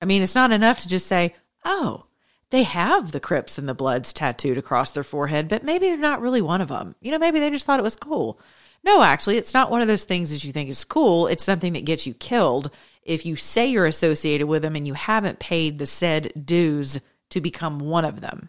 I 0.00 0.04
mean, 0.04 0.22
it's 0.22 0.34
not 0.34 0.52
enough 0.52 0.80
to 0.80 0.88
just 0.88 1.06
say, 1.06 1.34
oh, 1.64 2.05
they 2.50 2.62
have 2.62 3.12
the 3.12 3.20
Crips 3.20 3.58
and 3.58 3.68
the 3.68 3.74
Bloods 3.74 4.12
tattooed 4.12 4.58
across 4.58 4.92
their 4.92 5.02
forehead, 5.02 5.48
but 5.48 5.64
maybe 5.64 5.88
they're 5.88 5.96
not 5.96 6.20
really 6.20 6.42
one 6.42 6.60
of 6.60 6.68
them. 6.68 6.94
You 7.00 7.10
know, 7.10 7.18
maybe 7.18 7.40
they 7.40 7.50
just 7.50 7.66
thought 7.66 7.80
it 7.80 7.84
was 7.84 7.96
cool. 7.96 8.38
No, 8.84 9.02
actually, 9.02 9.36
it's 9.36 9.54
not 9.54 9.70
one 9.70 9.82
of 9.82 9.88
those 9.88 10.04
things 10.04 10.30
that 10.30 10.44
you 10.44 10.52
think 10.52 10.70
is 10.70 10.84
cool. 10.84 11.26
It's 11.26 11.42
something 11.42 11.72
that 11.72 11.84
gets 11.84 12.06
you 12.06 12.14
killed 12.14 12.70
if 13.02 13.26
you 13.26 13.34
say 13.36 13.66
you're 13.66 13.86
associated 13.86 14.46
with 14.46 14.62
them 14.62 14.76
and 14.76 14.86
you 14.86 14.94
haven't 14.94 15.40
paid 15.40 15.78
the 15.78 15.86
said 15.86 16.32
dues 16.44 17.00
to 17.30 17.40
become 17.40 17.80
one 17.80 18.04
of 18.04 18.20
them, 18.20 18.48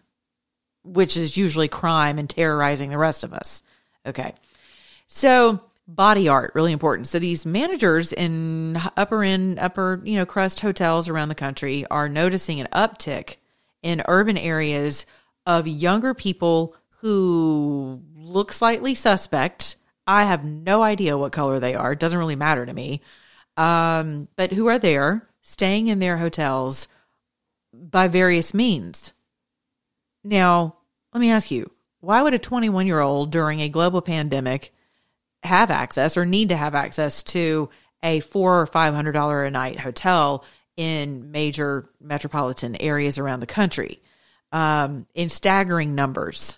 which 0.84 1.16
is 1.16 1.36
usually 1.36 1.68
crime 1.68 2.18
and 2.18 2.30
terrorizing 2.30 2.90
the 2.90 2.98
rest 2.98 3.24
of 3.24 3.32
us. 3.32 3.62
Okay. 4.06 4.34
So, 5.08 5.60
body 5.88 6.28
art 6.28 6.52
really 6.54 6.72
important. 6.72 7.08
So 7.08 7.18
these 7.18 7.46
managers 7.46 8.12
in 8.12 8.78
upper 8.96 9.24
end 9.24 9.58
upper, 9.58 10.00
you 10.04 10.16
know, 10.16 10.26
crust 10.26 10.60
hotels 10.60 11.08
around 11.08 11.30
the 11.30 11.34
country 11.34 11.86
are 11.86 12.08
noticing 12.08 12.60
an 12.60 12.68
uptick 12.72 13.36
in 13.82 14.02
urban 14.06 14.36
areas 14.36 15.06
of 15.46 15.66
younger 15.66 16.14
people 16.14 16.74
who 17.00 18.02
look 18.16 18.52
slightly 18.52 18.94
suspect. 18.94 19.76
I 20.06 20.24
have 20.24 20.44
no 20.44 20.82
idea 20.82 21.18
what 21.18 21.32
color 21.32 21.60
they 21.60 21.74
are. 21.74 21.92
It 21.92 21.98
doesn't 21.98 22.18
really 22.18 22.36
matter 22.36 22.64
to 22.64 22.72
me. 22.72 23.02
Um, 23.56 24.28
but 24.36 24.52
who 24.52 24.68
are 24.68 24.78
there 24.78 25.28
staying 25.42 25.88
in 25.88 25.98
their 25.98 26.16
hotels 26.16 26.88
by 27.72 28.08
various 28.08 28.54
means. 28.54 29.12
Now, 30.24 30.76
let 31.12 31.20
me 31.20 31.30
ask 31.30 31.50
you, 31.50 31.70
why 32.00 32.22
would 32.22 32.34
a 32.34 32.38
21 32.38 32.86
year 32.86 33.00
old 33.00 33.30
during 33.30 33.60
a 33.60 33.68
global 33.68 34.02
pandemic 34.02 34.72
have 35.42 35.70
access 35.70 36.16
or 36.16 36.26
need 36.26 36.50
to 36.50 36.56
have 36.56 36.74
access 36.74 37.22
to 37.22 37.70
a 38.02 38.20
four 38.20 38.60
or 38.60 38.66
five 38.66 38.94
hundred 38.94 39.12
dollar 39.12 39.44
a 39.44 39.50
night 39.50 39.80
hotel 39.80 40.44
in 40.78 41.32
major 41.32 41.90
metropolitan 42.00 42.76
areas 42.76 43.18
around 43.18 43.40
the 43.40 43.46
country 43.46 44.00
um, 44.52 45.06
in 45.12 45.28
staggering 45.28 45.96
numbers. 45.96 46.56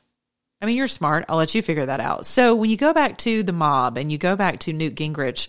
I 0.61 0.67
mean, 0.67 0.77
you're 0.77 0.89
smart. 0.89 1.25
I'll 1.29 1.39
let 1.39 1.55
you 1.55 1.63
figure 1.63 1.87
that 1.87 2.01
out. 2.01 2.27
So 2.27 2.55
when 2.55 2.69
you 2.69 2.77
go 2.77 2.93
back 2.93 3.17
to 3.19 3.43
the 3.43 3.55
mob 3.55 3.97
and 3.97 4.13
you 4.13 4.19
go 4.19 4.37
back 4.37 4.61
to 4.61 4.75
Newt 4.75 4.95
Gingrich, 4.95 5.49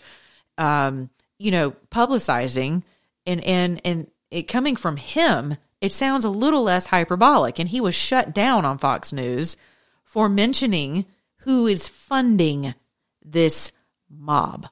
um, 0.57 1.09
you 1.37 1.51
know, 1.51 1.71
publicizing 1.91 2.83
and 3.27 3.43
and 3.43 3.81
and 3.83 4.09
it 4.31 4.43
coming 4.43 4.77
from 4.77 4.95
him, 4.95 5.57
it 5.81 5.91
sounds 5.91 6.23
a 6.23 6.29
little 6.29 6.63
less 6.63 6.85
hyperbolic. 6.85 7.59
And 7.59 7.67
he 7.67 7.81
was 7.81 7.93
shut 7.93 8.33
down 8.33 8.63
on 8.63 8.77
Fox 8.77 9.11
News 9.11 9.57
for 10.05 10.29
mentioning 10.29 11.05
who 11.39 11.67
is 11.67 11.89
funding 11.89 12.73
this 13.21 13.73
mob. 14.09 14.67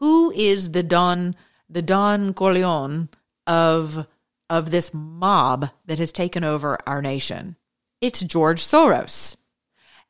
Who 0.00 0.32
is 0.32 0.72
the 0.72 0.82
Don 0.82 1.34
the 1.74 1.82
Don 1.82 2.32
Corleone 2.32 3.08
of 3.46 4.06
of 4.48 4.70
this 4.70 4.94
mob 4.94 5.70
that 5.86 5.98
has 5.98 6.12
taken 6.12 6.44
over 6.44 6.78
our 6.86 7.02
nation? 7.02 7.56
It's 8.00 8.20
George 8.20 8.62
Soros. 8.62 9.36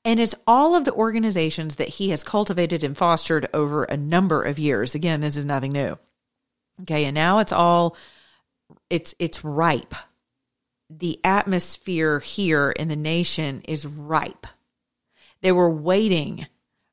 And 0.04 0.20
it's 0.20 0.34
all 0.46 0.74
of 0.74 0.84
the 0.84 0.92
organizations 0.92 1.76
that 1.76 1.88
he 1.88 2.10
has 2.10 2.22
cultivated 2.22 2.84
and 2.84 2.94
fostered 2.94 3.48
over 3.54 3.84
a 3.84 3.96
number 3.96 4.42
of 4.42 4.58
years. 4.58 4.94
Again, 4.94 5.22
this 5.22 5.38
is 5.38 5.46
nothing 5.46 5.72
new. 5.72 5.98
Okay, 6.82 7.06
and 7.06 7.14
now 7.14 7.38
it's 7.38 7.52
all 7.52 7.96
it's 8.90 9.14
it's 9.18 9.42
ripe. 9.42 9.94
The 10.90 11.18
atmosphere 11.24 12.20
here 12.20 12.72
in 12.72 12.88
the 12.88 12.96
nation 12.96 13.62
is 13.66 13.86
ripe. 13.86 14.46
They 15.40 15.52
were 15.52 15.70
waiting 15.70 16.46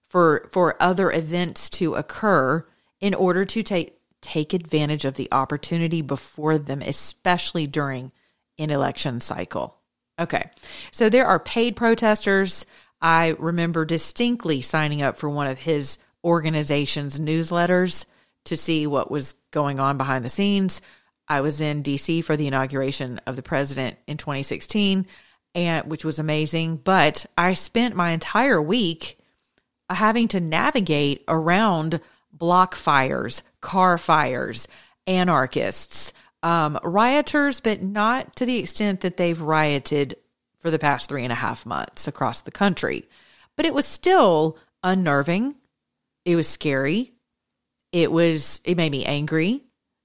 for 0.08 0.48
for 0.54 0.82
other 0.82 1.12
events 1.12 1.70
to 1.72 1.96
occur 1.96 2.66
in 3.02 3.14
order 3.14 3.44
to 3.44 3.64
take 3.64 3.98
take 4.22 4.54
advantage 4.54 5.06
of 5.06 5.16
the 5.16 5.30
opportunity 5.32 6.02
before 6.02 6.58
them, 6.58 6.82
especially 6.82 7.68
during 7.68 8.12
an 8.58 8.70
election 8.70 9.20
cycle. 9.20 9.78
Okay. 10.20 10.50
So 10.92 11.10
there 11.10 11.26
are 11.26 11.40
paid 11.40 11.76
protesters. 11.76 12.66
I 13.02 13.36
remember 13.40 13.86
distinctly 13.86 14.62
signing 14.62 15.02
up 15.02 15.18
for 15.18 15.30
one 15.30 15.48
of 15.48 15.60
his 15.60 15.98
organization's 16.24 17.20
newsletters 17.20 18.06
to 18.46 18.58
see 18.58 18.86
what 18.88 19.10
was 19.10 19.34
going 19.52 19.80
on 19.80 19.98
behind 19.98 20.24
the 20.24 20.30
scenes. 20.30 20.82
I 21.28 21.42
was 21.42 21.62
in 21.62 21.82
DC 21.82 22.24
for 22.24 22.36
the 22.36 22.48
inauguration 22.48 23.20
of 23.26 23.36
the 23.36 23.44
president 23.44 23.98
in 24.08 24.18
2016 24.18 25.08
and 25.54 25.90
which 25.90 26.06
was 26.06 26.20
amazing, 26.20 26.78
but 26.78 27.26
I 27.38 27.54
spent 27.54 27.96
my 27.96 28.12
entire 28.12 28.62
week 28.62 29.18
uh, 29.90 29.96
having 29.96 30.28
to 30.30 30.40
navigate 30.40 31.24
around 31.28 32.00
block 32.32 32.76
fires, 32.76 33.44
car 33.62 33.98
fires, 33.98 34.68
anarchists, 35.08 36.14
um, 36.44 36.80
rioters, 36.84 37.60
but 37.60 37.82
not 37.82 38.36
to 38.38 38.46
the 38.46 38.58
extent 38.58 39.02
that 39.02 39.18
they've 39.18 39.40
rioted 39.40 40.18
for 40.60 40.72
the 40.72 40.80
past 40.80 41.10
three 41.10 41.24
and 41.24 41.32
a 41.32 41.36
half 41.36 41.66
months 41.66 42.08
across 42.08 42.42
the 42.42 42.52
country. 42.52 43.08
But 43.56 43.66
it 43.66 43.74
was 43.74 43.86
still 43.86 44.58
unnerving. 44.84 45.56
It 46.26 46.36
was 46.36 46.48
scary. 46.48 47.14
It 47.92 48.12
was, 48.12 48.62
it 48.64 48.78
made 48.78 48.92
me 48.92 49.06
angry. 49.06 49.64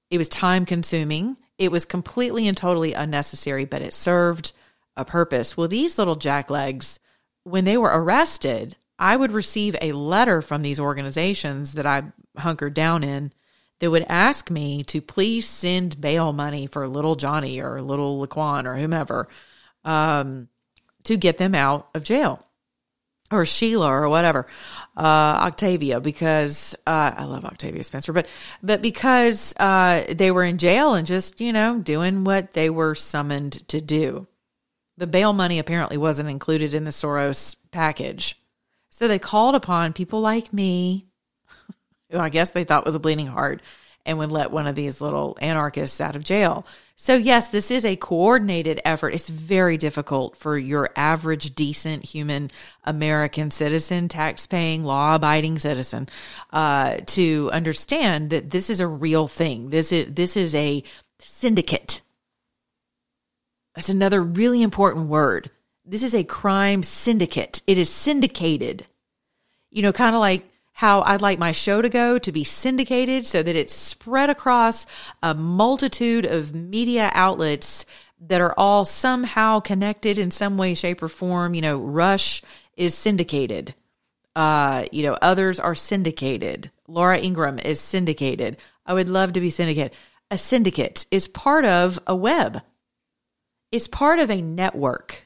It 0.09 0.17
was 0.17 0.29
time 0.29 0.65
consuming. 0.65 1.37
It 1.57 1.71
was 1.71 1.85
completely 1.85 2.47
and 2.47 2.55
totally 2.55 2.93
unnecessary, 2.93 3.65
but 3.65 3.81
it 3.81 3.93
served 3.93 4.53
a 4.95 5.05
purpose. 5.05 5.55
Well, 5.55 5.67
these 5.67 5.97
little 5.97 6.15
jacklegs, 6.15 6.99
when 7.43 7.65
they 7.65 7.77
were 7.77 7.91
arrested, 7.93 8.75
I 8.99 9.15
would 9.15 9.31
receive 9.31 9.75
a 9.81 9.91
letter 9.91 10.41
from 10.41 10.61
these 10.61 10.79
organizations 10.79 11.73
that 11.73 11.85
I 11.85 12.03
hunkered 12.35 12.73
down 12.73 13.03
in 13.03 13.31
that 13.79 13.91
would 13.91 14.05
ask 14.07 14.49
me 14.49 14.83
to 14.85 15.01
please 15.01 15.47
send 15.47 16.01
bail 16.01 16.33
money 16.33 16.67
for 16.67 16.87
little 16.87 17.15
Johnny 17.15 17.61
or 17.61 17.81
little 17.81 18.25
Laquan 18.25 18.65
or 18.65 18.75
whomever 18.75 19.27
um, 19.83 20.47
to 21.03 21.17
get 21.17 21.37
them 21.37 21.55
out 21.55 21.89
of 21.93 22.03
jail 22.03 22.43
or 23.31 23.45
Sheila 23.45 23.91
or 23.91 24.09
whatever, 24.09 24.47
uh, 24.95 25.01
Octavia, 25.45 25.99
because 25.99 26.75
uh, 26.85 27.11
I 27.15 27.25
love 27.25 27.45
Octavia 27.45 27.83
Spencer, 27.83 28.13
but 28.13 28.27
but 28.63 28.81
because 28.81 29.53
uh, 29.57 30.03
they 30.09 30.31
were 30.31 30.43
in 30.43 30.57
jail 30.57 30.93
and 30.93 31.05
just 31.05 31.41
you 31.41 31.53
know 31.53 31.79
doing 31.79 32.23
what 32.23 32.51
they 32.51 32.69
were 32.69 32.95
summoned 32.95 33.67
to 33.69 33.81
do. 33.81 34.27
The 34.97 35.07
bail 35.07 35.33
money 35.33 35.59
apparently 35.59 35.97
wasn't 35.97 36.29
included 36.29 36.73
in 36.73 36.83
the 36.83 36.91
Soros 36.91 37.55
package. 37.71 38.35
So 38.89 39.07
they 39.07 39.19
called 39.19 39.53
upon 39.53 39.93
people 39.93 40.21
like 40.21 40.51
me, 40.51 41.06
who 42.09 42.19
I 42.19 42.29
guess 42.29 42.51
they 42.51 42.63
thought 42.63 42.85
was 42.85 42.95
a 42.95 42.99
bleeding 42.99 43.27
heart, 43.27 43.61
and 44.05 44.17
would 44.17 44.31
let 44.31 44.51
one 44.51 44.67
of 44.67 44.75
these 44.75 45.01
little 45.01 45.37
anarchists 45.41 45.99
out 45.99 46.15
of 46.15 46.23
jail. 46.23 46.65
So, 46.95 47.15
yes, 47.15 47.49
this 47.49 47.69
is 47.69 47.83
a 47.85 47.95
coordinated 47.97 48.79
effort. 48.85 49.13
It's 49.13 49.29
very 49.29 49.77
difficult 49.77 50.37
for 50.37 50.57
your 50.57 50.89
average, 50.95 51.53
decent 51.53 52.05
human 52.05 52.49
American 52.85 53.51
citizen, 53.51 54.07
tax 54.07 54.47
paying, 54.47 54.83
law 54.83 55.15
abiding 55.15 55.59
citizen, 55.59 56.07
uh, 56.51 56.97
to 57.07 57.51
understand 57.51 58.29
that 58.29 58.49
this 58.49 58.69
is 58.69 58.79
a 58.79 58.87
real 58.87 59.27
thing. 59.27 59.69
This 59.69 59.91
is, 59.91 60.07
this 60.09 60.37
is 60.37 60.55
a 60.55 60.83
syndicate. 61.19 62.01
That's 63.75 63.89
another 63.89 64.23
really 64.23 64.63
important 64.63 65.07
word. 65.07 65.51
This 65.85 66.01
is 66.01 66.15
a 66.15 66.23
crime 66.23 66.81
syndicate. 66.81 67.61
It 67.67 67.77
is 67.77 67.89
syndicated. 67.89 68.85
You 69.69 69.83
know, 69.83 69.91
kind 69.91 70.15
of 70.15 70.19
like 70.19 70.49
how 70.77 71.01
I'd 71.01 71.23
like 71.23 71.39
my 71.39 71.53
show 71.53 71.81
to 71.81 71.89
go 71.89 72.19
to 72.19 72.31
be 72.31 72.43
syndicated 72.43 73.25
so 73.25 73.41
that 73.41 73.55
it's 73.55 73.73
spread 73.73 74.29
across 74.29 74.85
a 75.23 75.33
multitude 75.33 76.23
of 76.23 76.53
media 76.53 77.09
outlets 77.15 77.87
that 78.21 78.41
are 78.41 78.53
all 78.59 78.85
somehow 78.85 79.59
connected 79.59 80.19
in 80.19 80.29
some 80.29 80.55
way, 80.55 80.75
shape, 80.75 81.01
or 81.01 81.09
form. 81.09 81.55
You 81.55 81.61
know, 81.61 81.79
Rush 81.79 82.43
is 82.75 82.93
syndicated. 82.93 83.73
Uh, 84.35 84.85
you 84.91 85.01
know, 85.01 85.17
others 85.19 85.59
are 85.59 85.73
syndicated. 85.73 86.69
Laura 86.87 87.17
Ingraham 87.17 87.57
is 87.57 87.81
syndicated. 87.81 88.57
I 88.85 88.93
would 88.93 89.09
love 89.09 89.33
to 89.33 89.39
be 89.39 89.49
syndicated. 89.49 89.93
A 90.29 90.37
syndicate 90.37 91.07
is 91.09 91.27
part 91.27 91.65
of 91.65 91.97
a 92.05 92.15
web. 92.15 92.61
It's 93.71 93.87
part 93.87 94.19
of 94.19 94.29
a 94.29 94.43
network 94.43 95.25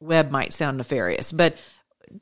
web 0.00 0.32
might 0.32 0.52
sound 0.52 0.78
nefarious, 0.78 1.30
but 1.30 1.56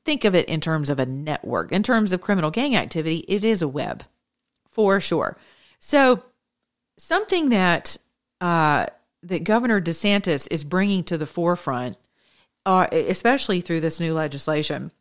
think 0.04 0.24
of 0.24 0.34
it 0.34 0.48
in 0.48 0.60
terms 0.60 0.90
of 0.90 0.98
a 0.98 1.06
network. 1.06 1.72
In 1.72 1.82
terms 1.82 2.12
of 2.12 2.20
criminal 2.20 2.50
gang 2.50 2.76
activity, 2.76 3.24
it 3.28 3.44
is 3.44 3.62
a 3.62 3.68
web 3.68 4.04
for 4.68 5.00
sure. 5.00 5.36
So, 5.78 6.22
something 6.98 7.50
that 7.50 7.96
uh, 8.40 8.86
that 9.22 9.44
Governor 9.44 9.80
DeSantis 9.80 10.48
is 10.50 10.64
bringing 10.64 11.04
to 11.04 11.18
the 11.18 11.26
forefront, 11.26 11.96
uh, 12.64 12.86
especially 12.92 13.60
through 13.60 13.80
this 13.80 14.00
new 14.00 14.14
legislation, 14.14 14.92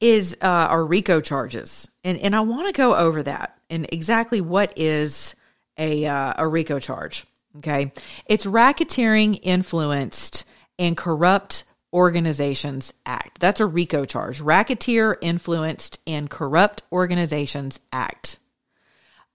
is 0.00 0.36
uh, 0.42 0.46
our 0.46 0.84
RICO 0.84 1.20
charges, 1.20 1.90
and 2.04 2.18
and 2.18 2.34
I 2.34 2.40
want 2.40 2.66
to 2.68 2.72
go 2.72 2.94
over 2.94 3.22
that 3.22 3.58
and 3.70 3.86
exactly 3.92 4.40
what 4.40 4.72
is 4.76 5.34
a 5.78 6.06
uh, 6.06 6.34
a 6.38 6.46
RICO 6.46 6.78
charge. 6.78 7.24
Okay, 7.58 7.92
it's 8.26 8.46
racketeering 8.46 9.38
influenced 9.42 10.44
and 10.78 10.96
Corrupt 10.96 11.64
Organizations 11.92 12.92
Act. 13.04 13.40
That's 13.40 13.60
a 13.60 13.66
RICO 13.66 14.04
charge. 14.04 14.40
Racketeer 14.40 15.18
Influenced 15.20 16.00
and 16.06 16.28
Corrupt 16.28 16.82
Organizations 16.92 17.80
Act. 17.92 18.38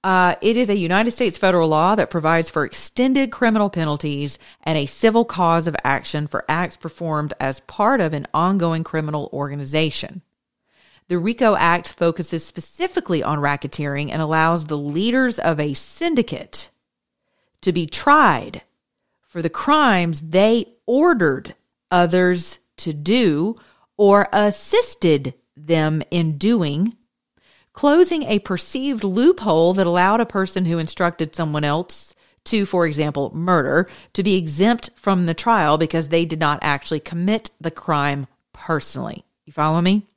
Uh, 0.03 0.35
it 0.41 0.57
is 0.57 0.69
a 0.69 0.75
United 0.75 1.11
States 1.11 1.37
federal 1.37 1.69
law 1.69 1.93
that 1.93 2.09
provides 2.09 2.49
for 2.49 2.65
extended 2.65 3.31
criminal 3.31 3.69
penalties 3.69 4.39
and 4.63 4.77
a 4.77 4.87
civil 4.87 5.23
cause 5.23 5.67
of 5.67 5.75
action 5.83 6.25
for 6.25 6.43
acts 6.49 6.75
performed 6.75 7.33
as 7.39 7.59
part 7.61 8.01
of 8.01 8.13
an 8.13 8.25
ongoing 8.33 8.83
criminal 8.83 9.29
organization. 9.31 10.21
The 11.07 11.19
RICO 11.19 11.55
Act 11.55 11.89
focuses 11.89 12.43
specifically 12.43 13.21
on 13.21 13.39
racketeering 13.39 14.11
and 14.11 14.21
allows 14.21 14.65
the 14.65 14.77
leaders 14.77 15.37
of 15.37 15.59
a 15.59 15.75
syndicate 15.75 16.71
to 17.61 17.71
be 17.71 17.85
tried 17.85 18.61
for 19.21 19.41
the 19.41 19.49
crimes 19.49 20.21
they 20.21 20.65
ordered 20.87 21.53
others 21.91 22.59
to 22.77 22.93
do 22.93 23.55
or 23.97 24.27
assisted 24.31 25.33
them 25.55 26.01
in 26.09 26.37
doing 26.37 26.95
closing 27.73 28.23
a 28.23 28.39
perceived 28.39 29.03
loophole 29.03 29.73
that 29.73 29.87
allowed 29.87 30.21
a 30.21 30.25
person 30.25 30.65
who 30.65 30.77
instructed 30.77 31.35
someone 31.35 31.63
else 31.63 32.15
to, 32.45 32.65
for 32.65 32.85
example, 32.85 33.31
murder, 33.35 33.89
to 34.13 34.23
be 34.23 34.35
exempt 34.35 34.89
from 34.95 35.25
the 35.25 35.33
trial 35.33 35.77
because 35.77 36.09
they 36.09 36.25
did 36.25 36.39
not 36.39 36.59
actually 36.61 36.99
commit 36.99 37.51
the 37.61 37.71
crime 37.71 38.25
personally. 38.53 39.23
You 39.45 39.53
follow 39.53 39.79
me? 39.81 40.07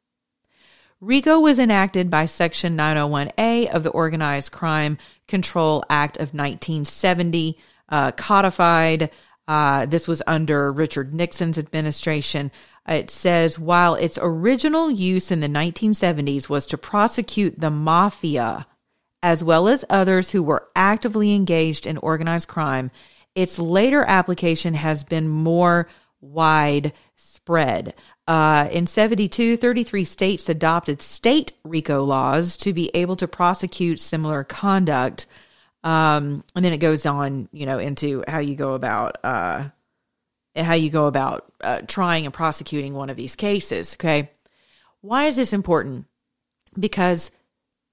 RICO 1.01 1.39
was 1.39 1.59
enacted 1.59 2.09
by 2.09 2.25
Section 2.25 2.79
901A 2.79 3.75
of 3.75 3.83
the 3.83 3.91
Organized 3.91 4.53
Crime 4.53 4.97
Control 5.29 5.85
Act 5.91 6.17
of 6.17 6.33
1970, 6.33 7.59
uh, 7.91 8.13
codified. 8.13 9.11
Uh, 9.47 9.87
this 9.87 10.09
was 10.09 10.23
under 10.27 10.73
Richard 10.73 11.13
Nixon's 11.13 11.59
administration. 11.59 12.51
It 12.89 13.11
says 13.11 13.59
while 13.59 13.95
its 13.95 14.19
original 14.21 14.91
use 14.91 15.31
in 15.31 15.41
the 15.41 15.49
1970s 15.49 16.49
was 16.49 16.67
to 16.67 16.79
prosecute 16.79 17.61
the 17.61 17.71
mafia 17.71 18.67
as 19.25 19.43
well 19.43 19.69
as 19.69 19.87
others 19.89 20.31
who 20.31 20.43
were 20.43 20.69
actively 20.77 21.35
engaged 21.35 21.87
in 21.87 21.97
organized 21.97 22.47
crime, 22.47 22.91
its 23.35 23.59
later 23.59 24.05
application 24.07 24.75
has 24.75 25.03
been 25.03 25.27
more 25.27 25.89
widespread. 26.21 27.95
Uh, 28.29 28.69
in 28.71 28.87
72, 28.87 29.57
33 29.57 30.05
states 30.05 30.49
adopted 30.51 31.01
state 31.01 31.55
RICO 31.65 32.05
laws 32.05 32.59
to 32.59 32.75
be 32.75 32.91
able 32.93 33.17
to 33.17 33.27
prosecute 33.27 33.99
similar 33.99 34.45
conduct. 34.45 35.27
Um, 35.85 36.43
and 36.57 36.65
then 36.65 36.73
it 36.73 36.79
goes 36.79 37.07
on, 37.07 37.49
you 37.53 37.67
know, 37.67 37.79
into 37.79 38.25
how 38.27 38.39
you 38.39 38.57
go 38.57 38.73
about 38.73 39.19
uh, 39.23 39.69
how 40.57 40.75
you 40.75 40.91
go 40.91 41.07
about 41.07 41.53
uh, 41.63 41.83
trying 41.87 42.25
and 42.25 42.35
prosecuting 42.35 42.95
one 42.95 43.11
of 43.11 43.17
these 43.17 43.37
cases. 43.37 43.95
Okay. 43.95 44.31
Why 45.03 45.27
is 45.27 45.37
this 45.37 45.53
important? 45.53 46.07
Because 46.79 47.31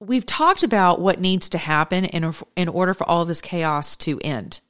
we've 0.00 0.26
talked 0.26 0.62
about 0.62 1.00
what 1.00 1.20
needs 1.20 1.50
to 1.50 1.58
happen 1.58 2.06
in, 2.06 2.32
in 2.56 2.68
order 2.68 2.94
for 2.94 3.08
all 3.08 3.24
this 3.24 3.40
chaos 3.40 3.96
to 3.98 4.18
end. 4.20 4.60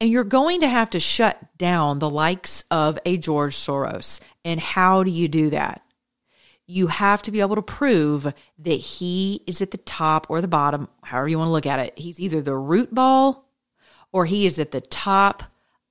And 0.00 0.10
you're 0.10 0.24
going 0.24 0.60
to 0.60 0.68
have 0.68 0.90
to 0.90 1.00
shut 1.00 1.38
down 1.56 1.98
the 1.98 2.10
likes 2.10 2.64
of 2.70 2.98
a 3.04 3.16
George 3.16 3.56
Soros. 3.56 4.20
And 4.44 4.60
how 4.60 5.02
do 5.02 5.10
you 5.10 5.26
do 5.26 5.50
that? 5.50 5.82
You 6.66 6.88
have 6.88 7.22
to 7.22 7.30
be 7.30 7.40
able 7.40 7.56
to 7.56 7.62
prove 7.62 8.32
that 8.58 8.70
he 8.70 9.42
is 9.46 9.62
at 9.62 9.70
the 9.70 9.78
top 9.78 10.26
or 10.28 10.40
the 10.40 10.48
bottom, 10.48 10.88
however 11.02 11.28
you 11.28 11.38
want 11.38 11.48
to 11.48 11.52
look 11.52 11.66
at 11.66 11.78
it. 11.78 11.98
He's 11.98 12.18
either 12.18 12.42
the 12.42 12.56
root 12.56 12.94
ball 12.94 13.48
or 14.12 14.26
he 14.26 14.46
is 14.46 14.58
at 14.58 14.72
the 14.72 14.80
top 14.80 15.44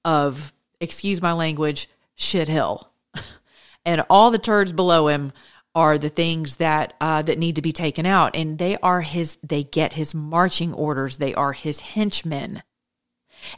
of 0.04 0.54
excuse 0.80 1.22
my 1.22 1.34
language, 1.34 1.90
shit 2.16 2.48
hill. 2.48 2.92
and 3.86 4.04
all 4.10 4.32
the 4.32 4.38
turds 4.38 4.72
below 4.72 5.08
him 5.08 5.32
are 5.74 5.98
the 5.98 6.10
things 6.10 6.56
that 6.58 6.94
uh, 7.02 7.22
that 7.22 7.38
need 7.38 7.56
to 7.56 7.62
be 7.62 7.74
taken 7.74 8.06
out, 8.06 8.36
and 8.36 8.58
they 8.58 8.78
are 8.78 9.02
his. 9.02 9.38
They 9.44 9.64
get 9.64 9.94
his 9.94 10.16
marching 10.16 10.74
orders. 10.74 11.18
They 11.18 11.34
are 11.36 11.54
his 11.54 11.82
henchmen, 11.82 12.64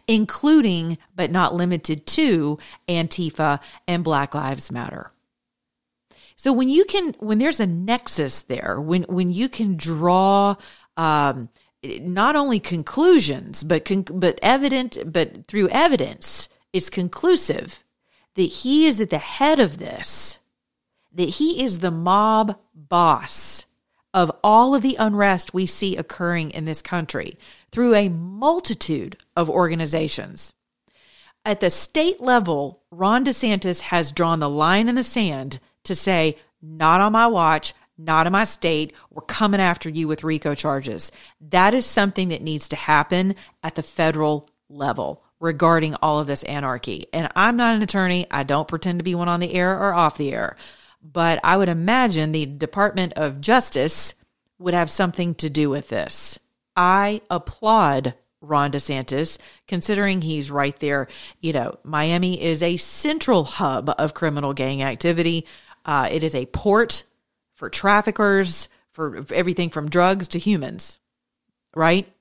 including 0.07 0.97
but 1.15 1.31
not 1.31 1.53
limited 1.53 2.07
to 2.07 2.57
Antifa 2.87 3.59
and 3.87 4.03
Black 4.03 4.33
Lives 4.33 4.71
Matter. 4.71 5.11
So 6.37 6.53
when 6.53 6.69
you 6.69 6.85
can, 6.85 7.13
when 7.19 7.39
there's 7.39 7.59
a 7.59 7.67
nexus 7.67 8.43
there, 8.43 8.79
when 8.79 9.03
when 9.03 9.31
you 9.31 9.49
can 9.49 9.75
draw. 9.75 10.55
Um, 10.95 11.49
not 11.83 12.35
only 12.35 12.59
conclusions, 12.59 13.63
but 13.63 13.85
con- 13.85 14.01
but 14.11 14.39
evident, 14.41 14.97
but 15.05 15.45
through 15.45 15.69
evidence, 15.69 16.49
it's 16.73 16.89
conclusive 16.89 17.83
that 18.35 18.41
he 18.41 18.85
is 18.87 18.99
at 18.99 19.09
the 19.09 19.17
head 19.17 19.59
of 19.59 19.77
this, 19.77 20.39
that 21.13 21.29
he 21.29 21.63
is 21.63 21.79
the 21.79 21.91
mob 21.91 22.57
boss 22.73 23.65
of 24.13 24.31
all 24.43 24.73
of 24.73 24.81
the 24.81 24.95
unrest 24.97 25.53
we 25.53 25.65
see 25.65 25.95
occurring 25.95 26.51
in 26.51 26.65
this 26.65 26.81
country 26.81 27.37
through 27.71 27.93
a 27.95 28.09
multitude 28.09 29.17
of 29.35 29.49
organizations. 29.49 30.53
At 31.45 31.59
the 31.59 31.69
state 31.69 32.21
level, 32.21 32.81
Ron 32.91 33.25
DeSantis 33.25 33.81
has 33.81 34.11
drawn 34.11 34.39
the 34.39 34.49
line 34.49 34.87
in 34.87 34.95
the 34.95 35.03
sand 35.03 35.59
to 35.87 35.95
say, 35.95 36.37
not 36.61 37.01
on 37.01 37.11
my 37.11 37.27
watch, 37.27 37.73
not 37.97 38.27
in 38.27 38.33
my 38.33 38.43
state. 38.43 38.93
We're 39.09 39.23
coming 39.23 39.61
after 39.61 39.89
you 39.89 40.07
with 40.07 40.23
RICO 40.23 40.55
charges. 40.55 41.11
That 41.41 41.73
is 41.73 41.85
something 41.85 42.29
that 42.29 42.41
needs 42.41 42.69
to 42.69 42.75
happen 42.75 43.35
at 43.63 43.75
the 43.75 43.83
federal 43.83 44.49
level 44.69 45.23
regarding 45.39 45.95
all 45.95 46.19
of 46.19 46.27
this 46.27 46.43
anarchy. 46.43 47.07
And 47.13 47.29
I'm 47.35 47.57
not 47.57 47.75
an 47.75 47.83
attorney. 47.83 48.27
I 48.29 48.43
don't 48.43 48.67
pretend 48.67 48.99
to 48.99 49.03
be 49.03 49.15
one 49.15 49.29
on 49.29 49.39
the 49.39 49.53
air 49.53 49.77
or 49.77 49.93
off 49.93 50.17
the 50.17 50.31
air. 50.31 50.57
But 51.01 51.39
I 51.43 51.57
would 51.57 51.69
imagine 51.69 52.31
the 52.31 52.45
Department 52.45 53.13
of 53.15 53.41
Justice 53.41 54.15
would 54.59 54.73
have 54.73 54.89
something 54.89 55.35
to 55.35 55.49
do 55.49 55.69
with 55.69 55.89
this. 55.89 56.39
I 56.75 57.21
applaud 57.29 58.15
Ron 58.41 58.71
DeSantis, 58.71 59.37
considering 59.67 60.21
he's 60.21 60.51
right 60.51 60.77
there. 60.79 61.07
You 61.39 61.53
know, 61.53 61.77
Miami 61.83 62.41
is 62.41 62.61
a 62.61 62.77
central 62.77 63.43
hub 63.43 63.93
of 63.97 64.13
criminal 64.13 64.53
gang 64.53 64.83
activity. 64.83 65.47
Uh, 65.87 66.09
it 66.11 66.23
is 66.23 66.35
a 66.35 66.45
port 66.45 67.03
for 67.55 67.69
traffickers, 67.69 68.69
for 68.91 69.25
everything 69.33 69.69
from 69.69 69.89
drugs 69.89 70.27
to 70.29 70.39
humans, 70.39 70.99
right? 71.73 72.11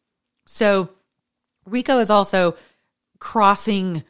So, 0.47 0.89
RICO 1.67 1.99
is 1.99 2.11
also 2.11 2.57
crossing, 3.19 4.05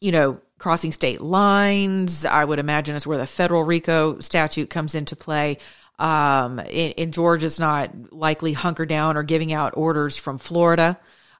you 0.00 0.12
know, 0.12 0.40
crossing 0.58 0.92
state 0.92 1.20
lines. 1.20 2.24
I 2.26 2.44
would 2.44 2.58
imagine 2.58 2.96
is 2.96 3.06
where 3.06 3.18
the 3.18 3.26
federal 3.26 3.62
RICO 3.62 4.18
statute 4.18 4.70
comes 4.70 4.94
into 4.94 5.14
play. 5.14 5.58
Um, 5.98 6.58
in, 6.58 6.92
in 6.92 7.12
Georgia's 7.12 7.60
not 7.60 8.12
likely 8.12 8.52
hunker 8.52 8.86
down 8.86 9.16
or 9.16 9.22
giving 9.22 9.52
out 9.52 9.76
orders 9.76 10.16
from 10.16 10.38
Florida. 10.38 10.98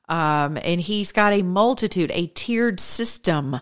Um, 0.09 0.57
and 0.57 0.81
he's 0.81 1.13
got 1.13 1.33
a 1.33 1.43
multitude, 1.43 2.11
a 2.13 2.29
tiered 2.29 2.81
system 2.81 3.61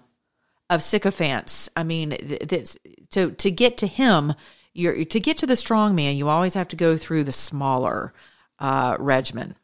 of 0.71 0.83
sycophants. 0.83 1.69
I 1.77 1.85
mean, 1.85 2.11
this, 2.43 2.79
to 3.11 3.33
to 3.33 3.51
get 3.51 3.79
to 3.79 3.87
him, 3.87 4.35
you're 4.73 5.05
to 5.05 5.21
get 5.21 5.39
to 5.39 5.47
the 5.47 5.57
strong 5.57 5.95
man, 5.95 6.17
you 6.17 6.29
always 6.29 6.55
have 6.55 6.69
to 6.69 6.77
go 6.77 6.97
through 6.97 7.25
the 7.25 7.33
smaller 7.33 8.13
uh, 8.59 8.97
regimen. 8.99 9.55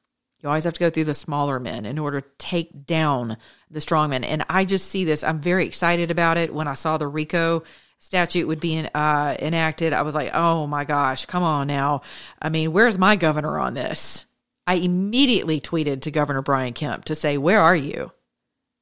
You 0.43 0.49
always 0.49 0.65
have 0.65 0.75
to 0.75 0.81
go 0.81 0.91
through 0.91 1.05
the 1.05 1.15
smaller 1.15 1.61
men 1.61 1.85
in 1.85 1.99
order 1.99 2.23
to 2.23 2.29
take 2.39 2.87
down 2.87 3.37
the 3.71 3.81
strongmen. 3.81 4.25
And 4.25 4.45
I 4.49 4.65
just 4.65 4.89
see 4.89 5.05
this. 5.05 5.23
I'm 5.23 5.41
very 5.41 5.67
excited 5.67 6.11
about 6.11 6.39
it. 6.39 6.55
When 6.55 6.67
I 6.67 6.75
saw 6.75 6.97
the 6.97 7.07
RICO 7.07 7.63
statute 7.99 8.49
would 8.49 8.61
be 8.61 8.87
uh, 8.95 9.37
enacted, 9.39 9.93
I 9.93 10.01
was 10.03 10.15
like, 10.15 10.31
oh 10.33 10.67
my 10.67 10.85
gosh, 10.85 11.27
come 11.27 11.43
on 11.43 11.67
now. 11.67 12.01
I 12.41 12.49
mean, 12.49 12.73
where's 12.73 12.99
my 12.99 13.17
governor 13.17 13.59
on 13.59 13.75
this? 13.75 14.25
I 14.67 14.75
immediately 14.75 15.61
tweeted 15.61 16.03
to 16.03 16.11
Governor 16.11 16.43
Brian 16.43 16.73
Kemp 16.73 17.07
to 17.07 17.15
say, 17.15 17.37
where 17.37 17.61
are 17.61 17.77
you? 17.77 18.13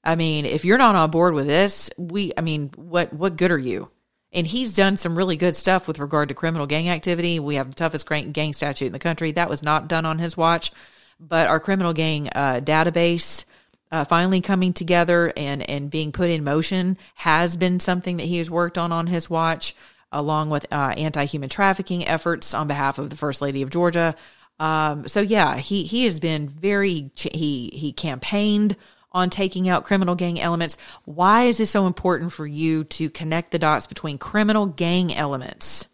I 0.08 0.14
mean, 0.14 0.46
if 0.46 0.64
you're 0.64 0.78
not 0.78 0.96
on 0.96 1.10
board 1.10 1.34
with 1.34 1.46
this, 1.46 1.90
we, 1.98 2.32
I 2.34 2.40
mean, 2.40 2.70
what, 2.76 3.12
what 3.12 3.36
good 3.36 3.50
are 3.50 3.58
you? 3.58 3.90
And 4.32 4.46
he's 4.46 4.74
done 4.74 4.96
some 4.96 5.14
really 5.14 5.36
good 5.36 5.54
stuff 5.54 5.86
with 5.86 5.98
regard 5.98 6.30
to 6.30 6.34
criminal 6.34 6.66
gang 6.66 6.88
activity. 6.88 7.38
We 7.40 7.56
have 7.56 7.68
the 7.68 7.74
toughest 7.74 8.08
gang 8.08 8.54
statute 8.54 8.86
in 8.86 8.92
the 8.92 8.98
country. 8.98 9.32
That 9.32 9.50
was 9.50 9.62
not 9.62 9.86
done 9.86 10.06
on 10.06 10.18
his 10.18 10.34
watch, 10.34 10.72
but 11.20 11.46
our 11.46 11.60
criminal 11.60 11.92
gang 11.92 12.28
uh, 12.28 12.60
database 12.64 13.44
uh, 13.92 14.04
finally 14.04 14.40
coming 14.40 14.72
together 14.72 15.30
and 15.36 15.68
and 15.68 15.90
being 15.90 16.12
put 16.12 16.30
in 16.30 16.42
motion 16.42 16.96
has 17.14 17.56
been 17.56 17.78
something 17.80 18.16
that 18.16 18.26
he 18.26 18.38
has 18.38 18.50
worked 18.50 18.78
on 18.78 18.92
on 18.92 19.06
his 19.06 19.28
watch, 19.28 19.74
along 20.10 20.48
with 20.48 20.72
uh, 20.72 20.94
anti-human 20.96 21.50
trafficking 21.50 22.06
efforts 22.06 22.54
on 22.54 22.66
behalf 22.66 22.98
of 22.98 23.10
the 23.10 23.16
First 23.16 23.42
Lady 23.42 23.62
of 23.62 23.70
Georgia. 23.70 24.14
Um, 24.58 25.06
so 25.06 25.20
yeah, 25.20 25.56
he 25.56 25.84
he 25.84 26.04
has 26.04 26.18
been 26.18 26.48
very 26.48 27.10
he 27.14 27.70
he 27.72 27.92
campaigned 27.92 28.76
on 29.12 29.30
taking 29.30 29.68
out 29.68 29.84
criminal 29.84 30.14
gang 30.14 30.40
elements. 30.40 30.76
Why 31.04 31.44
is 31.44 31.58
this 31.58 31.70
so 31.70 31.86
important 31.86 32.32
for 32.32 32.46
you 32.46 32.84
to 32.84 33.10
connect 33.10 33.50
the 33.50 33.58
dots 33.58 33.86
between 33.86 34.18
criminal 34.18 34.66
gang 34.66 35.14
elements? 35.14 35.86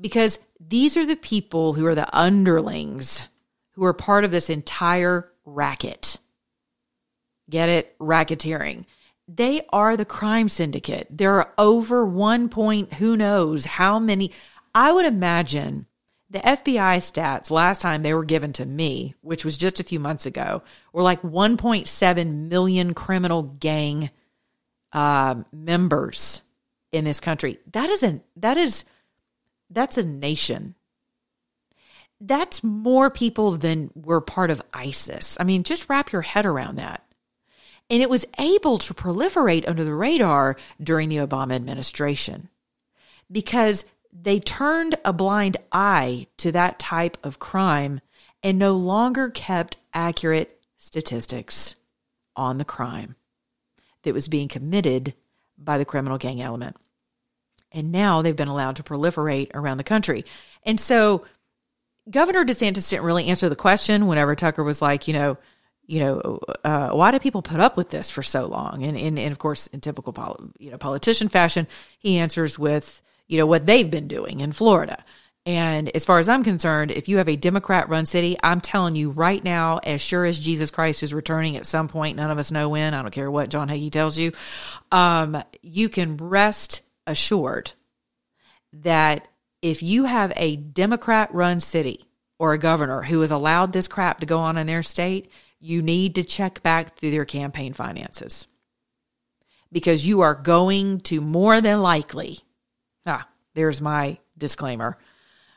Because 0.00 0.38
these 0.58 0.96
are 0.96 1.06
the 1.06 1.16
people 1.16 1.72
who 1.72 1.86
are 1.86 1.94
the 1.94 2.16
underlings 2.16 3.28
who 3.72 3.84
are 3.84 3.92
part 3.92 4.24
of 4.24 4.30
this 4.30 4.50
entire 4.50 5.30
racket. 5.44 6.18
Get 7.48 7.68
it? 7.68 7.98
Racketeering. 7.98 8.84
They 9.26 9.62
are 9.72 9.96
the 9.96 10.04
crime 10.04 10.48
syndicate. 10.48 11.06
There 11.10 11.34
are 11.34 11.52
over 11.56 12.04
one 12.04 12.48
point, 12.48 12.94
who 12.94 13.16
knows 13.16 13.64
how 13.64 13.98
many. 13.98 14.32
I 14.74 14.92
would 14.92 15.06
imagine 15.06 15.86
The 16.30 16.38
FBI 16.38 16.98
stats 16.98 17.50
last 17.50 17.80
time 17.80 18.02
they 18.02 18.14
were 18.14 18.24
given 18.24 18.52
to 18.54 18.64
me, 18.64 19.16
which 19.20 19.44
was 19.44 19.56
just 19.56 19.80
a 19.80 19.84
few 19.84 19.98
months 19.98 20.26
ago, 20.26 20.62
were 20.92 21.02
like 21.02 21.22
1.7 21.22 22.48
million 22.48 22.94
criminal 22.94 23.42
gang 23.42 24.10
uh, 24.92 25.42
members 25.52 26.42
in 26.92 27.04
this 27.04 27.18
country. 27.18 27.58
That 27.72 27.90
isn't 27.90 28.22
that 28.36 28.56
is 28.56 28.84
that's 29.70 29.98
a 29.98 30.04
nation. 30.04 30.76
That's 32.20 32.62
more 32.62 33.10
people 33.10 33.52
than 33.52 33.90
were 33.94 34.20
part 34.20 34.50
of 34.50 34.62
ISIS. 34.74 35.36
I 35.40 35.44
mean, 35.44 35.62
just 35.62 35.88
wrap 35.88 36.12
your 36.12 36.22
head 36.22 36.44
around 36.44 36.76
that. 36.76 37.04
And 37.88 38.02
it 38.02 38.10
was 38.10 38.26
able 38.38 38.78
to 38.78 38.94
proliferate 38.94 39.68
under 39.68 39.82
the 39.82 39.94
radar 39.94 40.56
during 40.80 41.08
the 41.08 41.16
Obama 41.16 41.54
administration 41.54 42.48
because 43.32 43.84
they 44.12 44.40
turned 44.40 44.96
a 45.04 45.12
blind 45.12 45.56
eye 45.72 46.26
to 46.38 46.52
that 46.52 46.78
type 46.78 47.16
of 47.22 47.38
crime 47.38 48.00
and 48.42 48.58
no 48.58 48.72
longer 48.72 49.30
kept 49.30 49.76
accurate 49.92 50.60
statistics 50.78 51.74
on 52.36 52.58
the 52.58 52.64
crime 52.64 53.16
that 54.02 54.14
was 54.14 54.28
being 54.28 54.48
committed 54.48 55.14
by 55.58 55.78
the 55.78 55.84
criminal 55.84 56.18
gang 56.18 56.40
element. 56.40 56.76
And 57.72 57.92
now 57.92 58.22
they've 58.22 58.34
been 58.34 58.48
allowed 58.48 58.76
to 58.76 58.82
proliferate 58.82 59.50
around 59.54 59.76
the 59.76 59.84
country. 59.84 60.24
And 60.64 60.80
so 60.80 61.24
Governor 62.10 62.44
DeSantis 62.44 62.90
didn't 62.90 63.04
really 63.04 63.26
answer 63.26 63.48
the 63.48 63.56
question 63.56 64.06
whenever 64.06 64.34
Tucker 64.34 64.64
was 64.64 64.82
like, 64.82 65.06
you 65.06 65.14
know, 65.14 65.38
you 65.86 66.00
know, 66.00 66.40
uh, 66.64 66.90
why 66.90 67.10
do 67.10 67.18
people 67.18 67.42
put 67.42 67.60
up 67.60 67.76
with 67.76 67.90
this 67.90 68.10
for 68.10 68.22
so 68.22 68.46
long? 68.46 68.84
And, 68.84 68.96
and, 68.96 69.18
and 69.18 69.32
of 69.32 69.38
course, 69.38 69.66
in 69.68 69.80
typical, 69.80 70.12
pol- 70.12 70.50
you 70.58 70.70
know, 70.70 70.78
politician 70.78 71.28
fashion, 71.28 71.66
he 71.98 72.18
answers 72.18 72.58
with, 72.58 73.02
you 73.30 73.38
know, 73.38 73.46
what 73.46 73.64
they've 73.64 73.90
been 73.90 74.08
doing 74.08 74.40
in 74.40 74.50
Florida. 74.50 75.04
And 75.46 75.88
as 75.94 76.04
far 76.04 76.18
as 76.18 76.28
I'm 76.28 76.42
concerned, 76.42 76.90
if 76.90 77.08
you 77.08 77.18
have 77.18 77.28
a 77.28 77.36
Democrat 77.36 77.88
run 77.88 78.04
city, 78.04 78.36
I'm 78.42 78.60
telling 78.60 78.96
you 78.96 79.10
right 79.10 79.42
now, 79.42 79.78
as 79.78 80.00
sure 80.00 80.24
as 80.24 80.36
Jesus 80.36 80.72
Christ 80.72 81.04
is 81.04 81.14
returning 81.14 81.56
at 81.56 81.64
some 81.64 81.86
point, 81.86 82.16
none 82.16 82.32
of 82.32 82.38
us 82.38 82.50
know 82.50 82.68
when, 82.68 82.92
I 82.92 83.02
don't 83.02 83.12
care 83.12 83.30
what 83.30 83.48
John 83.48 83.68
Hagee 83.68 83.92
tells 83.92 84.18
you, 84.18 84.32
um, 84.90 85.40
you 85.62 85.88
can 85.88 86.16
rest 86.16 86.82
assured 87.06 87.72
that 88.72 89.28
if 89.62 89.80
you 89.80 90.04
have 90.04 90.32
a 90.34 90.56
Democrat 90.56 91.32
run 91.32 91.60
city 91.60 92.04
or 92.40 92.52
a 92.52 92.58
governor 92.58 93.02
who 93.02 93.20
has 93.20 93.30
allowed 93.30 93.72
this 93.72 93.86
crap 93.86 94.20
to 94.20 94.26
go 94.26 94.40
on 94.40 94.58
in 94.58 94.66
their 94.66 94.82
state, 94.82 95.30
you 95.60 95.82
need 95.82 96.16
to 96.16 96.24
check 96.24 96.64
back 96.64 96.98
through 96.98 97.12
their 97.12 97.24
campaign 97.24 97.74
finances 97.74 98.48
because 99.70 100.04
you 100.04 100.22
are 100.22 100.34
going 100.34 100.98
to 100.98 101.20
more 101.20 101.60
than 101.60 101.80
likely 101.80 102.40
Ah, 103.06 103.28
there's 103.54 103.80
my 103.80 104.18
disclaimer. 104.36 104.98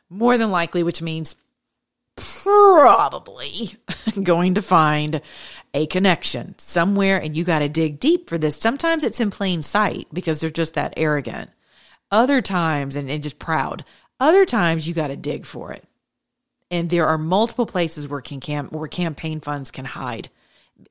More 0.10 0.38
than 0.38 0.51
likely, 0.51 0.84
which 0.84 1.01
means 1.01 1.36
probably 2.15 3.71
going 4.23 4.56
to 4.56 4.62
find 4.62 5.21
a 5.73 5.88
connection 5.88 6.56
somewhere, 6.58 7.21
and 7.21 7.36
you 7.36 7.43
got 7.43 7.60
to 7.60 7.69
dig 7.69 7.99
deep 7.99 8.29
for 8.29 8.38
this. 8.38 8.56
Sometimes 8.58 9.03
it's 9.03 9.19
in 9.19 9.32
plain 9.32 9.62
sight 9.62 10.08
because 10.13 10.39
they're 10.39 10.49
just 10.49 10.75
that 10.75 10.93
arrogant. 10.97 11.49
Other 12.12 12.41
times, 12.41 12.95
and, 12.95 13.10
and 13.10 13.23
just 13.23 13.39
proud. 13.39 13.84
Other 14.19 14.45
times, 14.45 14.88
you 14.88 14.93
got 14.93 15.08
to 15.08 15.15
dig 15.15 15.45
for 15.45 15.71
it. 15.71 15.84
And 16.69 16.89
there 16.89 17.08
are 17.08 17.17
multiple 17.17 17.65
places 17.65 18.08
where 18.08 18.21
can 18.21 18.39
cam- 18.39 18.69
where 18.69 18.88
campaign 18.88 19.41
funds 19.41 19.71
can 19.71 19.86
hide 19.86 20.29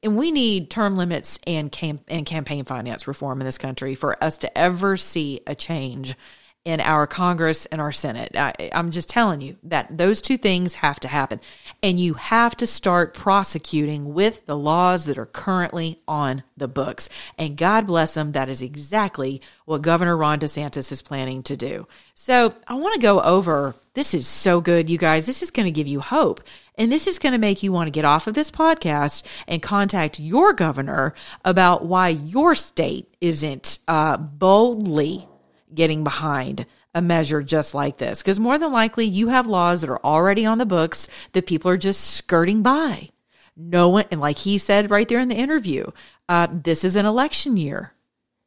and 0.02 0.16
we 0.16 0.30
need 0.30 0.70
term 0.70 0.96
limits 0.96 1.38
and 1.46 1.70
camp 1.70 2.04
and 2.08 2.24
campaign 2.24 2.64
finance 2.64 3.08
reform 3.08 3.40
in 3.40 3.46
this 3.46 3.58
country 3.58 3.94
for 3.94 4.22
us 4.22 4.38
to 4.38 4.58
ever 4.58 4.96
see 4.96 5.40
a 5.46 5.54
change 5.54 6.16
in 6.64 6.80
our 6.80 7.06
Congress 7.06 7.66
and 7.66 7.80
our 7.80 7.90
Senate. 7.90 8.36
I, 8.36 8.52
am 8.72 8.92
just 8.92 9.08
telling 9.08 9.40
you 9.40 9.56
that 9.64 9.98
those 9.98 10.22
two 10.22 10.36
things 10.36 10.74
have 10.74 11.00
to 11.00 11.08
happen. 11.08 11.40
And 11.82 11.98
you 11.98 12.14
have 12.14 12.56
to 12.58 12.66
start 12.66 13.14
prosecuting 13.14 14.14
with 14.14 14.46
the 14.46 14.56
laws 14.56 15.06
that 15.06 15.18
are 15.18 15.26
currently 15.26 15.98
on 16.06 16.44
the 16.56 16.68
books. 16.68 17.08
And 17.36 17.56
God 17.56 17.86
bless 17.88 18.14
them, 18.14 18.32
that 18.32 18.48
is 18.48 18.62
exactly 18.62 19.42
what 19.64 19.82
Governor 19.82 20.16
Ron 20.16 20.38
DeSantis 20.38 20.92
is 20.92 21.02
planning 21.02 21.42
to 21.44 21.56
do. 21.56 21.88
So 22.14 22.54
I 22.68 22.74
want 22.74 22.94
to 22.94 23.00
go 23.00 23.20
over 23.20 23.74
this 23.94 24.14
is 24.14 24.26
so 24.26 24.60
good, 24.60 24.88
you 24.88 24.96
guys. 24.96 25.26
This 25.26 25.42
is 25.42 25.50
going 25.50 25.66
to 25.66 25.72
give 25.72 25.86
you 25.86 26.00
hope. 26.00 26.42
And 26.78 26.90
this 26.90 27.06
is 27.06 27.18
going 27.18 27.32
to 27.32 27.38
make 27.38 27.62
you 27.62 27.72
want 27.72 27.88
to 27.88 27.92
get 27.92 28.06
off 28.06 28.26
of 28.26 28.34
this 28.34 28.50
podcast 28.50 29.24
and 29.46 29.60
contact 29.60 30.18
your 30.18 30.54
governor 30.54 31.14
about 31.44 31.84
why 31.84 32.08
your 32.08 32.54
state 32.54 33.12
isn't 33.20 33.80
uh, 33.88 34.16
boldly 34.16 35.28
getting 35.74 36.04
behind 36.04 36.66
a 36.94 37.02
measure 37.02 37.42
just 37.42 37.74
like 37.74 37.98
this 37.98 38.22
because 38.22 38.38
more 38.38 38.58
than 38.58 38.72
likely 38.72 39.06
you 39.06 39.28
have 39.28 39.46
laws 39.46 39.80
that 39.80 39.90
are 39.90 40.04
already 40.04 40.44
on 40.44 40.58
the 40.58 40.66
books 40.66 41.08
that 41.32 41.46
people 41.46 41.70
are 41.70 41.76
just 41.76 42.00
skirting 42.14 42.62
by. 42.62 43.08
No 43.56 43.90
one, 43.90 44.04
and 44.10 44.20
like 44.20 44.38
he 44.38 44.58
said 44.58 44.90
right 44.90 45.08
there 45.08 45.20
in 45.20 45.28
the 45.28 45.34
interview, 45.34 45.86
uh, 46.28 46.48
this 46.50 46.84
is 46.84 46.96
an 46.96 47.06
election 47.06 47.56
year. 47.56 47.92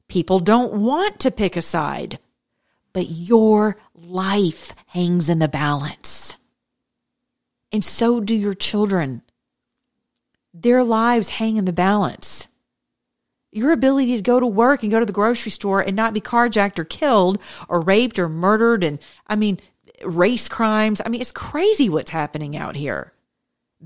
People 0.08 0.40
don't 0.40 0.74
want 0.74 1.20
to 1.22 1.32
pick 1.32 1.56
a 1.56 1.62
side, 1.62 2.20
but 2.94 3.10
your 3.10 3.78
life 3.94 4.74
hangs 4.88 5.30
in 5.30 5.40
the 5.40 5.48
balance. 5.48 6.36
And 7.72 7.84
so 7.84 8.20
do 8.20 8.36
your 8.36 8.56
children. 8.56 9.22
Their 10.54 10.84
lives 10.84 11.30
hang 11.30 11.58
in 11.58 11.66
the 11.66 11.74
balance 11.74 12.48
your 13.56 13.72
ability 13.72 14.18
to 14.18 14.22
go 14.22 14.40
to 14.40 14.46
work 14.46 14.84
and 14.84 14.92
go 14.92 15.00
to 15.00 15.06
the 15.06 15.14
grocery 15.14 15.50
store 15.50 15.80
and 15.80 15.96
not 15.96 16.14
be 16.14 16.20
carjacked 16.20 16.78
or 16.78 16.84
killed 16.84 17.40
or 17.70 17.80
raped 17.80 18.20
or 18.20 18.28
murdered 18.28 18.84
and 18.84 19.00
I 19.26 19.38
mean 19.38 19.60
race 20.04 20.50
crimes. 20.50 21.02
I 21.04 21.10
mean 21.10 21.22
it's 21.22 21.32
crazy 21.32 21.88
what's 21.90 22.12
happening 22.12 22.58
out 22.58 22.76
here. 22.76 23.14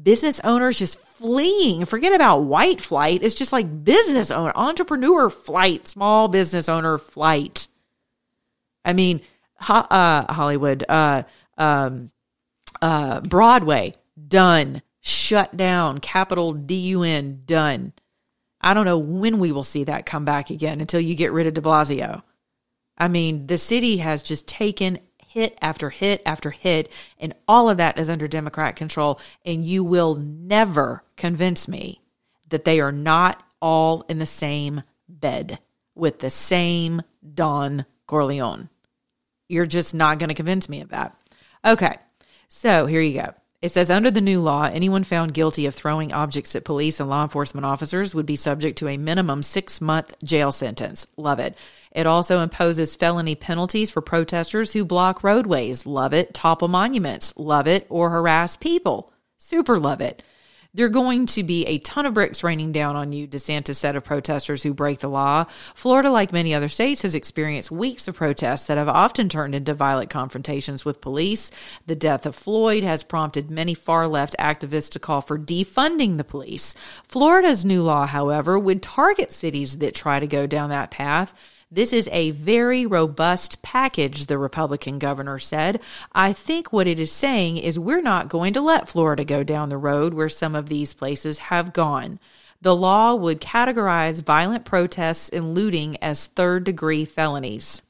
Business 0.02 0.40
owners 0.42 0.80
just 0.80 1.00
fleeing. 1.00 1.86
Forget 1.86 2.14
about 2.14 2.40
white 2.40 2.82
flight. 2.82 3.22
It's 3.22 3.36
just 3.36 3.54
like 3.54 3.84
business 3.84 4.32
owner, 4.32 4.54
entrepreneur 4.56 5.30
flight, 5.30 5.88
small 5.88 6.28
business 6.30 6.68
owner 6.68 6.98
flight. 6.98 7.68
I 8.84 8.94
mean, 8.94 9.22
uh, 9.68 10.34
Hollywood, 10.34 10.84
uh, 10.90 11.24
um, 11.58 12.10
uh, 12.82 13.22
Broadway, 13.22 13.94
done, 14.28 14.82
shut 15.02 15.56
down, 15.56 16.00
capital 16.00 16.54
D 16.54 16.76
U 16.90 17.04
N, 17.04 17.44
done. 17.46 17.94
I 18.62 18.74
don't 18.74 18.86
know 18.86 18.98
when 18.98 19.40
we 19.40 19.52
will 19.52 19.64
see 19.64 19.86
that 19.86 20.06
come 20.06 20.26
back 20.26 20.50
again 20.50 20.82
until 20.82 21.00
you 21.00 21.16
get 21.16 21.32
rid 21.32 21.48
of 21.48 21.54
de 21.54 21.62
Blasio. 21.62 22.24
I 22.98 23.08
mean, 23.08 23.48
the 23.48 23.58
city 23.58 23.98
has 23.98 24.22
just 24.22 24.48
taken 24.48 25.00
hit 25.30 25.58
after 25.62 25.90
hit 25.90 26.22
after 26.26 26.50
hit, 26.52 26.92
and 27.20 27.34
all 27.48 27.70
of 27.70 27.78
that 27.78 27.98
is 27.98 28.10
under 28.10 28.28
Democrat 28.28 28.76
control. 28.76 29.20
And 29.46 29.64
you 29.64 29.84
will 29.84 30.16
never 30.16 31.04
convince 31.16 31.68
me 31.68 32.02
that 32.50 32.66
they 32.66 32.82
are 32.82 32.92
not 32.92 33.42
all 33.62 34.02
in 34.10 34.20
the 34.20 34.26
same 34.26 34.84
bed 35.08 35.60
with 35.96 36.20
the 36.20 36.30
same 36.30 37.02
Don 37.34 37.86
Corleone. 38.08 38.70
You're 39.48 39.66
just 39.66 39.94
not 39.94 40.20
going 40.20 40.30
to 40.30 40.36
convince 40.36 40.68
me 40.68 40.82
of 40.82 40.90
that. 40.90 41.16
Okay, 41.66 41.96
so 42.48 42.86
here 42.86 43.02
you 43.02 43.22
go. 43.22 43.34
It 43.62 43.74
says 43.74 43.90
under 43.90 44.10
the 44.10 44.22
new 44.22 44.40
law, 44.40 44.64
anyone 44.64 45.04
found 45.04 45.34
guilty 45.34 45.66
of 45.66 45.76
throwing 45.76 46.14
objects 46.14 46.56
at 46.56 46.64
police 46.64 47.02
and 47.02 47.10
law 47.10 47.24
enforcement 47.24 47.66
officers 47.66 48.16
would 48.16 48.26
be 48.26 48.38
subject 48.38 48.78
to 48.78 48.88
a 48.88 48.96
minimum 48.96 49.44
six 49.44 49.82
month 49.82 50.16
jail 50.24 50.54
sentence. 50.54 51.08
Love 51.18 51.40
it. 51.40 51.58
It 51.92 52.08
also 52.08 52.40
imposes 52.40 52.96
felony 52.96 53.36
penalties 53.36 53.92
for 53.92 54.00
protesters 54.00 54.72
who 54.72 54.86
block 54.86 55.26
roadways. 55.26 55.86
Love 55.86 56.14
it. 56.14 56.34
Topple 56.34 56.70
monuments. 56.70 57.34
Love 57.36 57.68
it. 57.68 57.86
Or 57.90 58.10
harass 58.12 58.56
people. 58.56 59.12
Super 59.38 59.78
love 59.78 60.00
it. 60.00 60.24
There 60.76 60.86
are 60.86 60.90
going 60.90 61.26
to 61.28 61.42
be 61.42 61.66
a 61.66 61.80
ton 61.80 62.06
of 62.06 62.14
bricks 62.14 62.44
raining 62.44 62.74
down 62.74 62.96
on 62.96 63.12
you, 63.12 63.28
DeSantis 63.28 63.78
said 63.78 63.96
of 63.96 64.04
protesters 64.04 64.62
who 64.62 64.72
break 64.72 65.00
the 65.00 65.10
law. 65.10 65.46
Florida, 65.74 66.12
like 66.12 66.32
many 66.32 66.54
other 66.54 66.70
states, 66.70 67.02
has 67.02 67.16
experienced 67.16 67.72
weeks 67.72 68.08
of 68.08 68.16
protests 68.16 68.68
that 68.68 68.78
have 68.78 68.88
often 68.88 69.30
turned 69.30 69.56
into 69.56 69.74
violent 69.74 70.12
confrontations 70.12 70.86
with 70.86 71.02
police. 71.02 71.50
The 71.88 71.96
death 71.96 72.28
of 72.28 72.36
Floyd 72.36 72.84
has 72.84 73.02
prompted 73.02 73.50
many 73.50 73.74
far 73.74 74.08
left 74.08 74.36
activists 74.38 74.92
to 74.92 75.00
call 75.00 75.22
for 75.22 75.40
defunding 75.40 76.18
the 76.18 76.24
police. 76.24 76.76
Florida's 77.08 77.66
new 77.66 77.82
law, 77.82 78.06
however, 78.06 78.60
would 78.60 78.84
target 78.84 79.32
cities 79.32 79.80
that 79.80 79.96
try 79.96 80.20
to 80.20 80.28
go 80.28 80.46
down 80.46 80.70
that 80.70 80.92
path. 80.92 81.34
This 81.72 81.94
is 81.94 82.10
a 82.12 82.32
very 82.32 82.88
robust 82.88 83.62
package, 83.62 84.26
the 84.26 84.40
Republican 84.40 84.98
governor 84.98 85.38
said. 85.38 85.82
I 86.14 86.34
think 86.34 86.74
what 86.74 86.88
it 86.88 87.00
is 87.00 87.12
saying 87.12 87.58
is 87.58 87.78
we're 87.78 88.02
not 88.02 88.28
going 88.28 88.54
to 88.54 88.62
let 88.62 88.90
Florida 88.90 89.24
go 89.24 89.44
down 89.44 89.70
the 89.70 89.78
road 89.78 90.16
where 90.16 90.30
some 90.30 90.56
of 90.56 90.68
these 90.68 90.96
places 90.96 91.38
have 91.38 91.72
gone. 91.72 92.20
The 92.60 92.76
law 92.76 93.14
would 93.14 93.40
categorize 93.40 94.24
violent 94.24 94.66
protests 94.66 95.30
and 95.30 95.54
looting 95.54 95.98
as 95.98 96.26
third 96.26 96.64
degree 96.64 97.06
felonies. 97.06 97.84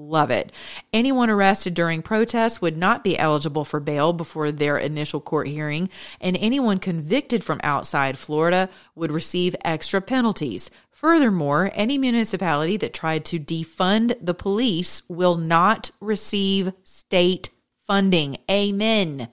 Love 0.00 0.30
it. 0.30 0.52
Anyone 0.92 1.28
arrested 1.28 1.74
during 1.74 2.02
protests 2.02 2.62
would 2.62 2.76
not 2.76 3.02
be 3.02 3.18
eligible 3.18 3.64
for 3.64 3.80
bail 3.80 4.12
before 4.12 4.52
their 4.52 4.78
initial 4.78 5.20
court 5.20 5.48
hearing, 5.48 5.90
and 6.20 6.36
anyone 6.36 6.78
convicted 6.78 7.42
from 7.42 7.60
outside 7.64 8.16
Florida 8.16 8.68
would 8.94 9.10
receive 9.10 9.56
extra 9.64 10.00
penalties. 10.00 10.70
Furthermore, 10.92 11.72
any 11.74 11.98
municipality 11.98 12.76
that 12.76 12.94
tried 12.94 13.24
to 13.24 13.40
defund 13.40 14.14
the 14.20 14.34
police 14.34 15.02
will 15.08 15.36
not 15.36 15.90
receive 16.00 16.72
state 16.84 17.50
funding. 17.84 18.36
Amen. 18.48 19.28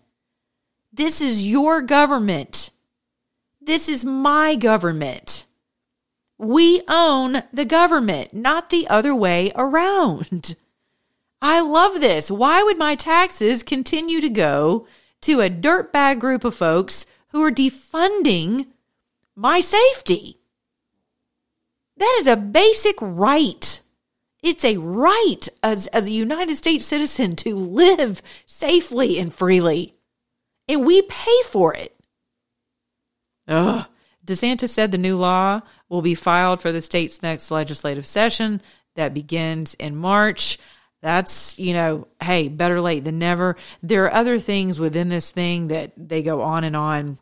This 0.92 1.22
is 1.22 1.48
your 1.48 1.84
government. 1.84 2.72
This 3.62 3.88
is 3.88 4.04
my 4.04 4.56
government. 4.56 5.46
We 6.38 6.82
own 6.90 7.44
the 7.54 7.66
government, 7.66 8.34
not 8.34 8.70
the 8.70 8.88
other 8.88 9.16
way 9.16 9.52
around. 9.56 10.56
I 11.42 11.62
love 11.62 12.02
this. 12.02 12.30
Why 12.30 12.64
would 12.64 12.78
my 12.78 12.96
taxes 12.96 13.64
continue 13.64 14.20
to 14.22 14.30
go 14.30 14.88
to 15.22 15.42
a 15.42 15.50
dirtbag 15.50 16.20
group 16.20 16.44
of 16.44 16.56
folks 16.56 17.06
who 17.30 17.42
are 17.44 17.52
defunding 17.52 18.68
my 19.36 19.62
safety? 19.62 20.40
That 21.98 22.18
is 22.20 22.28
a 22.28 22.36
basic 22.36 22.96
right. 23.00 23.80
It's 24.44 24.66
a 24.66 24.78
right 24.78 25.48
as, 25.64 25.88
as 25.88 26.08
a 26.08 26.12
United 26.12 26.56
States 26.56 26.86
citizen 26.86 27.36
to 27.38 27.56
live 27.56 28.22
safely 28.46 29.18
and 29.18 29.34
freely. 29.34 29.96
And 30.68 30.86
we 30.86 31.02
pay 31.04 31.42
for 31.46 31.74
it. 31.74 31.96
Ugh. 33.48 33.86
DeSantis 34.26 34.70
said 34.70 34.92
the 34.92 34.98
new 34.98 35.18
law 35.18 35.62
will 35.90 36.02
be 36.02 36.16
filed 36.16 36.62
for 36.62 36.72
the 36.72 36.82
state's 36.82 37.22
next 37.22 37.52
legislative 37.52 38.08
session 38.08 38.62
that 38.96 39.14
begins 39.14 39.76
in 39.76 39.96
March. 39.96 40.58
That's, 41.02 41.60
you 41.60 41.74
know, 41.74 42.08
hey, 42.22 42.48
better 42.48 42.82
late 42.82 43.04
than 43.04 43.20
never. 43.20 43.56
There 43.84 44.06
are 44.06 44.14
other 44.14 44.40
things 44.40 44.80
within 44.80 45.10
this 45.10 45.32
thing 45.32 45.68
that 45.68 45.92
they 45.96 46.24
go 46.24 46.42
on 46.42 46.64
and 46.64 46.76
on 46.76 47.20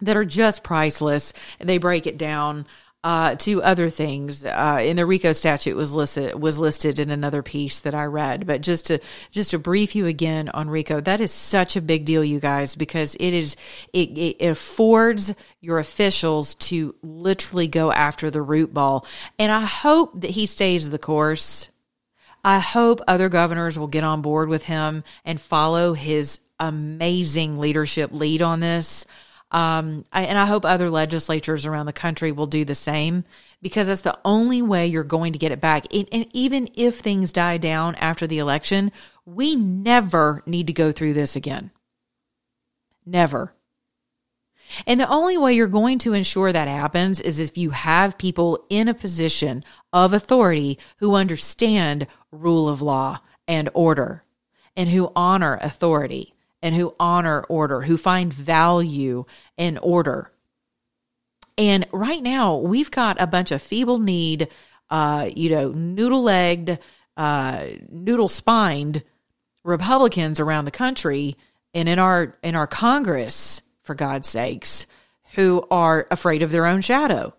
that 0.00 0.16
are 0.16 0.24
just 0.24 0.62
priceless. 0.62 1.32
They 1.58 1.78
break 1.78 2.06
it 2.06 2.18
down 2.18 2.66
uh, 3.06 3.36
to 3.36 3.62
other 3.62 3.88
things. 3.88 4.44
Uh, 4.44 4.80
in 4.82 4.96
the 4.96 5.06
RICO 5.06 5.32
statute 5.32 5.76
was 5.76 5.94
listed 5.94 6.34
was 6.34 6.58
listed 6.58 6.98
in 6.98 7.08
another 7.08 7.40
piece 7.40 7.78
that 7.80 7.94
I 7.94 8.06
read. 8.06 8.48
But 8.48 8.62
just 8.62 8.86
to 8.86 8.98
just 9.30 9.52
to 9.52 9.60
brief 9.60 9.94
you 9.94 10.06
again 10.06 10.48
on 10.48 10.68
RICO, 10.68 11.00
that 11.02 11.20
is 11.20 11.30
such 11.30 11.76
a 11.76 11.80
big 11.80 12.04
deal, 12.04 12.24
you 12.24 12.40
guys, 12.40 12.74
because 12.74 13.14
it 13.14 13.32
is 13.32 13.56
it, 13.92 14.18
it 14.18 14.44
affords 14.44 15.32
your 15.60 15.78
officials 15.78 16.56
to 16.56 16.96
literally 17.00 17.68
go 17.68 17.92
after 17.92 18.28
the 18.28 18.42
root 18.42 18.74
ball. 18.74 19.06
And 19.38 19.52
I 19.52 19.64
hope 19.64 20.22
that 20.22 20.30
he 20.30 20.46
stays 20.46 20.90
the 20.90 20.98
course. 20.98 21.70
I 22.44 22.58
hope 22.58 23.00
other 23.06 23.28
governors 23.28 23.78
will 23.78 23.86
get 23.86 24.02
on 24.02 24.20
board 24.20 24.48
with 24.48 24.64
him 24.64 25.04
and 25.24 25.40
follow 25.40 25.92
his 25.92 26.40
amazing 26.58 27.60
leadership 27.60 28.10
lead 28.12 28.42
on 28.42 28.58
this. 28.58 29.06
Um, 29.52 30.04
I, 30.12 30.24
and 30.24 30.36
I 30.36 30.46
hope 30.46 30.64
other 30.64 30.90
legislatures 30.90 31.66
around 31.66 31.86
the 31.86 31.92
country 31.92 32.32
will 32.32 32.46
do 32.46 32.64
the 32.64 32.74
same 32.74 33.24
because 33.62 33.86
that's 33.86 34.00
the 34.00 34.18
only 34.24 34.60
way 34.60 34.86
you're 34.86 35.04
going 35.04 35.32
to 35.34 35.38
get 35.38 35.52
it 35.52 35.60
back. 35.60 35.92
And, 35.94 36.08
and 36.10 36.26
even 36.32 36.68
if 36.74 36.98
things 36.98 37.32
die 37.32 37.56
down 37.58 37.94
after 37.96 38.26
the 38.26 38.38
election, 38.38 38.90
we 39.24 39.54
never 39.54 40.42
need 40.46 40.66
to 40.66 40.72
go 40.72 40.90
through 40.90 41.14
this 41.14 41.36
again. 41.36 41.70
Never. 43.04 43.54
And 44.86 45.00
the 45.00 45.08
only 45.08 45.38
way 45.38 45.54
you're 45.54 45.68
going 45.68 45.98
to 46.00 46.12
ensure 46.12 46.52
that 46.52 46.66
happens 46.66 47.20
is 47.20 47.38
if 47.38 47.56
you 47.56 47.70
have 47.70 48.18
people 48.18 48.66
in 48.68 48.88
a 48.88 48.94
position 48.94 49.64
of 49.92 50.12
authority 50.12 50.78
who 50.98 51.14
understand 51.14 52.08
rule 52.32 52.68
of 52.68 52.82
law 52.82 53.20
and 53.46 53.70
order 53.74 54.24
and 54.76 54.90
who 54.90 55.12
honor 55.14 55.58
authority 55.62 56.34
and 56.62 56.74
who 56.74 56.94
honor 56.98 57.42
order, 57.48 57.80
who 57.82 57.96
find 57.96 58.32
value 58.32 59.24
in 59.56 59.78
order. 59.78 60.30
And 61.58 61.86
right 61.92 62.22
now, 62.22 62.56
we've 62.56 62.90
got 62.90 63.20
a 63.20 63.26
bunch 63.26 63.50
of 63.50 63.62
feeble 63.62 63.98
need, 63.98 64.48
uh, 64.90 65.30
you 65.34 65.50
know, 65.50 65.70
noodle 65.70 66.22
legged, 66.22 66.78
uh, 67.16 67.66
noodle 67.88 68.28
spined 68.28 69.02
Republicans 69.64 70.38
around 70.38 70.64
the 70.64 70.70
country 70.70 71.36
and 71.74 71.88
in 71.88 71.98
our 71.98 72.36
in 72.42 72.56
our 72.56 72.66
Congress, 72.66 73.60
for 73.82 73.94
God's 73.94 74.28
sakes, 74.28 74.86
who 75.34 75.66
are 75.70 76.06
afraid 76.10 76.42
of 76.42 76.50
their 76.50 76.66
own 76.66 76.80
shadow. 76.80 77.34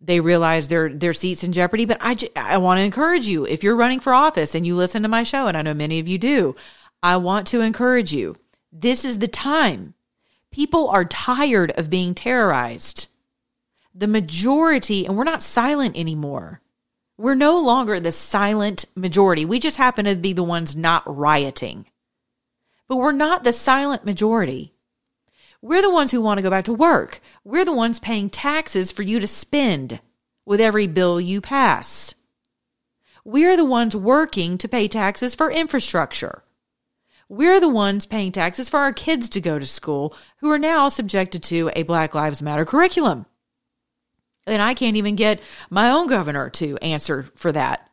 They 0.00 0.20
realize 0.20 0.68
their 0.68 0.88
their 0.88 1.14
seats 1.14 1.44
in 1.44 1.52
jeopardy. 1.52 1.84
But 1.84 1.98
I 2.00 2.16
I 2.36 2.58
want 2.58 2.78
to 2.78 2.84
encourage 2.84 3.26
you 3.26 3.46
if 3.46 3.62
you're 3.62 3.76
running 3.76 4.00
for 4.00 4.12
office 4.12 4.54
and 4.54 4.66
you 4.66 4.76
listen 4.76 5.02
to 5.02 5.08
my 5.08 5.22
show, 5.22 5.46
and 5.46 5.56
I 5.56 5.62
know 5.62 5.74
many 5.74 6.00
of 6.00 6.08
you 6.08 6.18
do. 6.18 6.56
I 7.02 7.16
want 7.16 7.48
to 7.48 7.60
encourage 7.60 8.14
you 8.14 8.36
this 8.72 9.04
is 9.04 9.18
the 9.18 9.28
time. 9.28 9.94
People 10.50 10.88
are 10.88 11.04
tired 11.04 11.72
of 11.72 11.90
being 11.90 12.14
terrorized. 12.14 13.08
The 13.94 14.06
majority, 14.06 15.04
and 15.04 15.16
we're 15.16 15.24
not 15.24 15.42
silent 15.42 15.98
anymore. 15.98 16.60
We're 17.18 17.34
no 17.34 17.58
longer 17.58 18.00
the 18.00 18.12
silent 18.12 18.84
majority. 18.94 19.44
We 19.44 19.58
just 19.58 19.76
happen 19.76 20.04
to 20.04 20.16
be 20.16 20.32
the 20.32 20.42
ones 20.42 20.76
not 20.76 21.02
rioting. 21.06 21.86
But 22.88 22.96
we're 22.96 23.12
not 23.12 23.44
the 23.44 23.52
silent 23.52 24.04
majority. 24.04 24.72
We're 25.60 25.82
the 25.82 25.92
ones 25.92 26.10
who 26.10 26.20
want 26.20 26.38
to 26.38 26.42
go 26.42 26.50
back 26.50 26.64
to 26.64 26.72
work. 26.72 27.20
We're 27.44 27.64
the 27.64 27.74
ones 27.74 27.98
paying 27.98 28.30
taxes 28.30 28.90
for 28.90 29.02
you 29.02 29.20
to 29.20 29.26
spend 29.26 30.00
with 30.44 30.60
every 30.60 30.86
bill 30.86 31.20
you 31.20 31.40
pass. 31.40 32.14
We're 33.24 33.56
the 33.56 33.64
ones 33.64 33.94
working 33.94 34.58
to 34.58 34.68
pay 34.68 34.88
taxes 34.88 35.34
for 35.34 35.50
infrastructure. 35.50 36.42
We're 37.32 37.60
the 37.60 37.68
ones 37.70 38.04
paying 38.04 38.30
taxes 38.30 38.68
for 38.68 38.80
our 38.80 38.92
kids 38.92 39.30
to 39.30 39.40
go 39.40 39.58
to 39.58 39.64
school 39.64 40.14
who 40.40 40.50
are 40.50 40.58
now 40.58 40.90
subjected 40.90 41.42
to 41.44 41.70
a 41.74 41.82
Black 41.82 42.14
Lives 42.14 42.42
Matter 42.42 42.66
curriculum. 42.66 43.24
And 44.46 44.60
I 44.60 44.74
can't 44.74 44.98
even 44.98 45.16
get 45.16 45.40
my 45.70 45.88
own 45.88 46.08
governor 46.08 46.50
to 46.50 46.76
answer 46.82 47.30
for 47.34 47.50
that. 47.52 47.88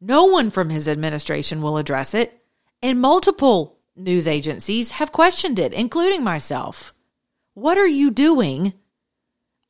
No 0.00 0.24
one 0.24 0.50
from 0.50 0.68
his 0.68 0.88
administration 0.88 1.62
will 1.62 1.78
address 1.78 2.12
it. 2.12 2.36
And 2.82 3.00
multiple 3.00 3.78
news 3.94 4.26
agencies 4.26 4.90
have 4.90 5.12
questioned 5.12 5.60
it, 5.60 5.72
including 5.72 6.24
myself. 6.24 6.92
What 7.54 7.78
are 7.78 7.86
you 7.86 8.10
doing 8.10 8.74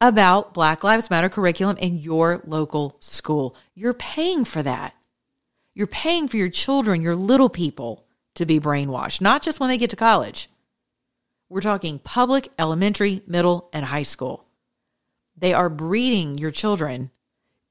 about 0.01 0.55
Black 0.55 0.83
Lives 0.83 1.11
Matter 1.11 1.29
curriculum 1.29 1.77
in 1.77 1.99
your 1.99 2.41
local 2.47 2.97
school? 3.01 3.59
You're 3.75 3.93
paying 3.93 4.47
for 4.47 4.63
that. 4.63 4.95
You're 5.75 5.87
paying 5.87 6.29
for 6.29 6.39
your 6.39 6.49
children, 6.49 7.03
your 7.03 7.15
little 7.15 7.51
people 7.51 8.07
to 8.35 8.47
be 8.47 8.61
brainwashed, 8.61 9.21
not 9.21 9.43
just 9.43 9.61
when 9.61 9.69
they 9.69 9.79
get 9.79 9.91
to 9.91 9.97
college. 9.97 10.49
We're 11.49 11.61
talking 11.61 11.99
public, 11.99 12.51
elementary, 12.59 13.23
middle, 13.27 13.69
and 13.73 13.85
high 13.85 14.05
school. 14.05 14.47
They 15.37 15.53
are 15.53 15.69
breeding 15.69 16.39
your 16.39 16.51
children 16.51 17.11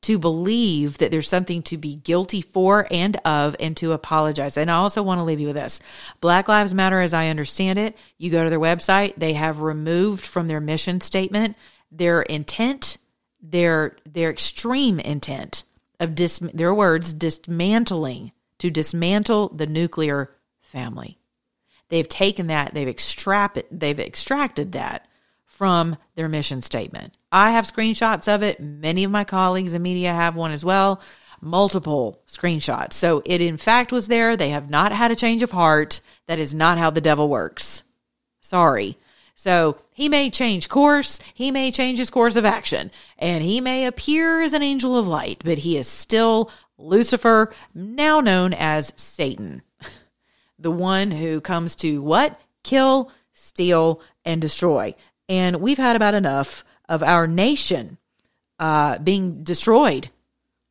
to 0.04 0.18
believe 0.18 0.98
that 0.98 1.12
there's 1.12 1.30
something 1.30 1.62
to 1.62 1.78
be 1.78 1.96
guilty 1.96 2.42
for 2.42 2.88
and 2.90 3.18
of 3.18 3.56
and 3.60 3.78
to 3.78 3.92
apologize. 3.92 4.58
And 4.58 4.70
I 4.70 4.76
also 4.76 5.04
want 5.04 5.20
to 5.20 5.24
leave 5.24 5.40
you 5.40 5.48
with 5.48 5.56
this 5.56 5.80
Black 6.22 6.48
Lives 6.48 6.74
Matter, 6.74 7.00
as 7.00 7.14
I 7.14 7.30
understand 7.30 7.78
it, 7.78 7.98
you 8.18 8.32
go 8.32 8.44
to 8.44 8.50
their 8.50 8.60
website, 8.60 9.14
they 9.18 9.34
have 9.34 9.62
removed 9.62 10.26
from 10.26 10.48
their 10.48 10.60
mission 10.60 11.02
statement 11.02 11.56
their 11.92 12.22
intent, 12.22 12.98
their, 13.42 13.98
their 14.10 14.30
extreme 14.30 15.00
intent 15.00 15.66
of 16.00 16.16
dis, 16.16 16.40
their 16.40 16.74
words, 16.74 17.14
dismantling, 17.14 18.32
to 18.60 18.70
dismantle 18.70 19.50
the 19.50 19.66
nuclear 19.66 20.32
family. 20.72 21.20
They've 21.90 22.08
taken 22.08 22.48
that, 22.48 22.74
they've 22.74 22.88
extracted, 22.88 23.66
they've 23.70 24.00
extracted 24.00 24.72
that 24.72 25.08
from 25.46 25.98
their 26.16 26.30
mission 26.30 26.62
statement. 26.62 27.14
I 27.32 27.52
have 27.52 27.66
screenshots 27.66 28.34
of 28.34 28.42
it. 28.42 28.60
Many 28.60 29.04
of 29.04 29.12
my 29.12 29.26
colleagues 29.26 29.74
in 29.74 29.82
media 29.82 30.14
have 30.14 30.36
one 30.36 30.52
as 30.52 30.66
well. 30.66 31.02
Multiple 31.42 32.22
screenshots. 32.28 32.94
So 32.94 33.22
it 33.26 33.42
in 33.42 33.58
fact 33.58 33.92
was 33.92 34.08
there. 34.08 34.38
They 34.38 34.52
have 34.52 34.70
not 34.70 34.92
had 34.92 35.12
a 35.12 35.16
change 35.16 35.44
of 35.44 35.52
heart. 35.52 36.02
That 36.28 36.40
is 36.40 36.54
not 36.54 36.78
how 36.78 36.90
the 36.90 37.02
devil 37.02 37.28
works. 37.28 37.84
Sorry. 38.40 38.98
So 39.36 39.78
he 39.92 40.08
may 40.08 40.30
change 40.30 40.70
course, 40.70 41.20
he 41.34 41.52
may 41.52 41.72
change 41.72 42.00
his 42.00 42.10
course 42.10 42.36
of 42.36 42.46
action, 42.46 42.92
and 43.18 43.44
he 43.44 43.60
may 43.60 43.86
appear 43.86 44.42
as 44.42 44.54
an 44.54 44.62
angel 44.62 44.98
of 44.98 45.08
light, 45.08 45.42
but 45.44 45.58
he 45.58 45.78
is 45.78 45.88
still 45.88 46.52
Lucifer, 46.78 47.54
now 47.74 48.20
known 48.20 48.54
as 48.54 48.94
Satan 48.96 49.64
the 50.62 50.72
one 50.72 51.12
who 51.12 51.42
comes 51.42 51.76
to 51.78 52.02
what? 52.02 52.40
Kill, 52.64 53.12
steal, 53.34 54.02
and 54.24 54.42
destroy. 54.42 54.96
And 55.28 55.58
we've 55.58 55.78
had 55.78 55.96
about 55.96 56.14
enough 56.14 56.64
of 56.88 57.04
our 57.04 57.28
nation 57.28 57.98
uh, 58.60 59.00
being 59.00 59.44
destroyed, 59.44 60.10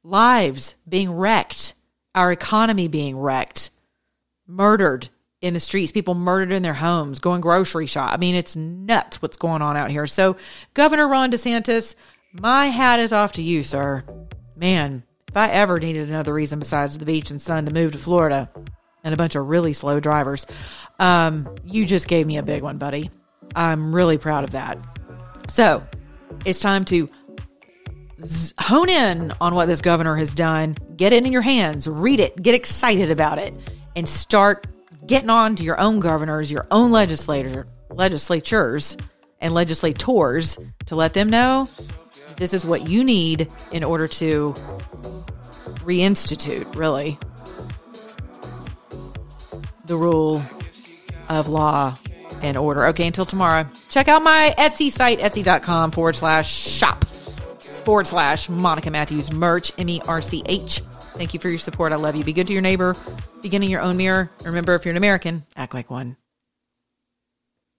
lives 0.03 0.77
being 0.89 1.11
wrecked, 1.11 1.75
our 2.15 2.31
economy 2.31 2.89
being 2.89 3.19
wrecked, 3.19 3.71
murdered 4.47 5.09
in 5.41 5.55
the 5.55 5.61
streets, 5.61 5.91
people 5.91 6.15
murdered 6.15 6.53
in 6.53 6.63
their 6.63 6.75
homes, 6.75 7.19
going 7.19 7.41
grocery 7.41 7.87
shop. 7.87 8.13
I 8.13 8.19
mean, 8.19 8.35
it's 8.35 8.57
nuts 8.57 9.23
what's 9.23 9.39
going 9.39 9.63
on 9.63 9.77
out 9.77 9.91
here. 9.91 10.07
So, 10.07 10.37
Governor 10.75 11.09
Ron 11.09 11.31
DeSantis, 11.31 11.97
my 12.33 12.67
hat 12.67 13.01
is 13.01 13.13
off 13.13 13.33
to 13.33 13.43
you, 13.43 13.63
sir. 13.63 14.05
Man, 14.55 15.03
if 15.29 15.37
I 15.37 15.49
ever 15.49 15.79
needed 15.79 16.09
another 16.09 16.35
reason 16.35 16.59
besides 16.59 16.99
the 16.99 17.07
beach 17.07 17.31
and 17.31 17.41
sun 17.41 17.65
to 17.65 17.73
move 17.73 17.93
to 17.93 17.99
Florida, 17.99 18.51
and 19.05 19.15
a 19.15 19.17
bunch 19.17 19.35
of 19.35 19.47
really 19.49 19.73
slow 19.73 20.01
drivers. 20.01 20.47
Um, 20.99 21.49
you 21.65 21.87
just 21.87 22.09
gave 22.09 22.27
me 22.27 22.39
a 22.39 22.43
big 22.43 22.63
one, 22.63 22.79
buddy. 22.79 23.11
I'm 23.55 23.95
really 23.95 24.19
proud 24.19 24.45
of 24.45 24.51
that. 24.51 24.79
So 25.49 25.87
it's 26.45 26.61
time 26.61 26.85
to 26.87 27.09
z- 28.21 28.55
hone 28.59 28.89
in 28.89 29.33
on 29.41 29.55
what 29.55 29.67
this 29.67 29.81
governor 29.81 30.17
has 30.17 30.35
done, 30.35 30.77
get 30.97 31.13
it 31.13 31.25
in 31.25 31.33
your 31.33 31.43
hands, 31.43 31.89
read 31.89 32.21
it, 32.21 32.41
get 32.41 32.55
excited 32.55 33.11
about 33.11 33.39
it, 33.39 33.55
and 33.97 34.09
start 34.09 34.67
getting 35.07 35.31
on 35.31 35.57
to 35.57 35.65
your 35.65 35.81
own 35.81 36.01
governors, 36.01 36.53
your 36.53 36.67
own 36.71 36.93
legislator, 36.93 37.67
legislatures, 37.91 38.97
and 39.41 39.55
legislators 39.55 40.59
to 40.87 40.95
let 40.95 41.15
them 41.15 41.31
know 41.31 41.67
this 42.41 42.55
is 42.55 42.65
what 42.65 42.89
you 42.89 43.05
need 43.05 43.49
in 43.71 43.85
order 43.85 44.09
to 44.09 44.55
reinstitute, 45.85 46.75
really, 46.75 47.19
the 49.91 49.97
rule 49.97 50.43
of 51.29 51.49
law 51.49 51.95
and 52.43 52.57
order. 52.57 52.87
Okay, 52.87 53.07
until 53.07 53.27
tomorrow, 53.27 53.69
check 53.91 54.09
out 54.09 54.23
my 54.23 54.55
Etsy 54.57 54.91
site, 54.91 55.19
etsy.com 55.19 55.91
forward 55.91 56.17
slash 56.17 56.51
shop 56.51 57.05
forward 57.05 58.07
slash 58.07 58.49
Monica 58.49 58.91
Matthews 58.91 59.33
merch, 59.33 59.73
M 59.77 59.89
E 59.89 60.01
R 60.07 60.23
C 60.23 60.43
H. 60.47 60.81
Thank 61.19 61.35
you 61.35 61.41
for 61.41 61.49
your 61.49 61.59
support. 61.59 61.93
I 61.93 61.97
love 61.97 62.17
you. 62.17 62.25
Be 62.25 62.33
good 62.33 62.47
to 62.47 62.53
your 62.53 62.63
neighbor. 62.63 62.97
Begin 63.43 63.63
in 63.63 63.69
your 63.69 63.81
own 63.83 63.97
mirror. 63.97 64.31
Remember, 64.45 64.75
if 64.75 64.85
you're 64.85 64.93
an 64.93 64.97
American, 64.97 65.45
act 65.57 65.75
like 65.75 65.91
one. 65.91 66.17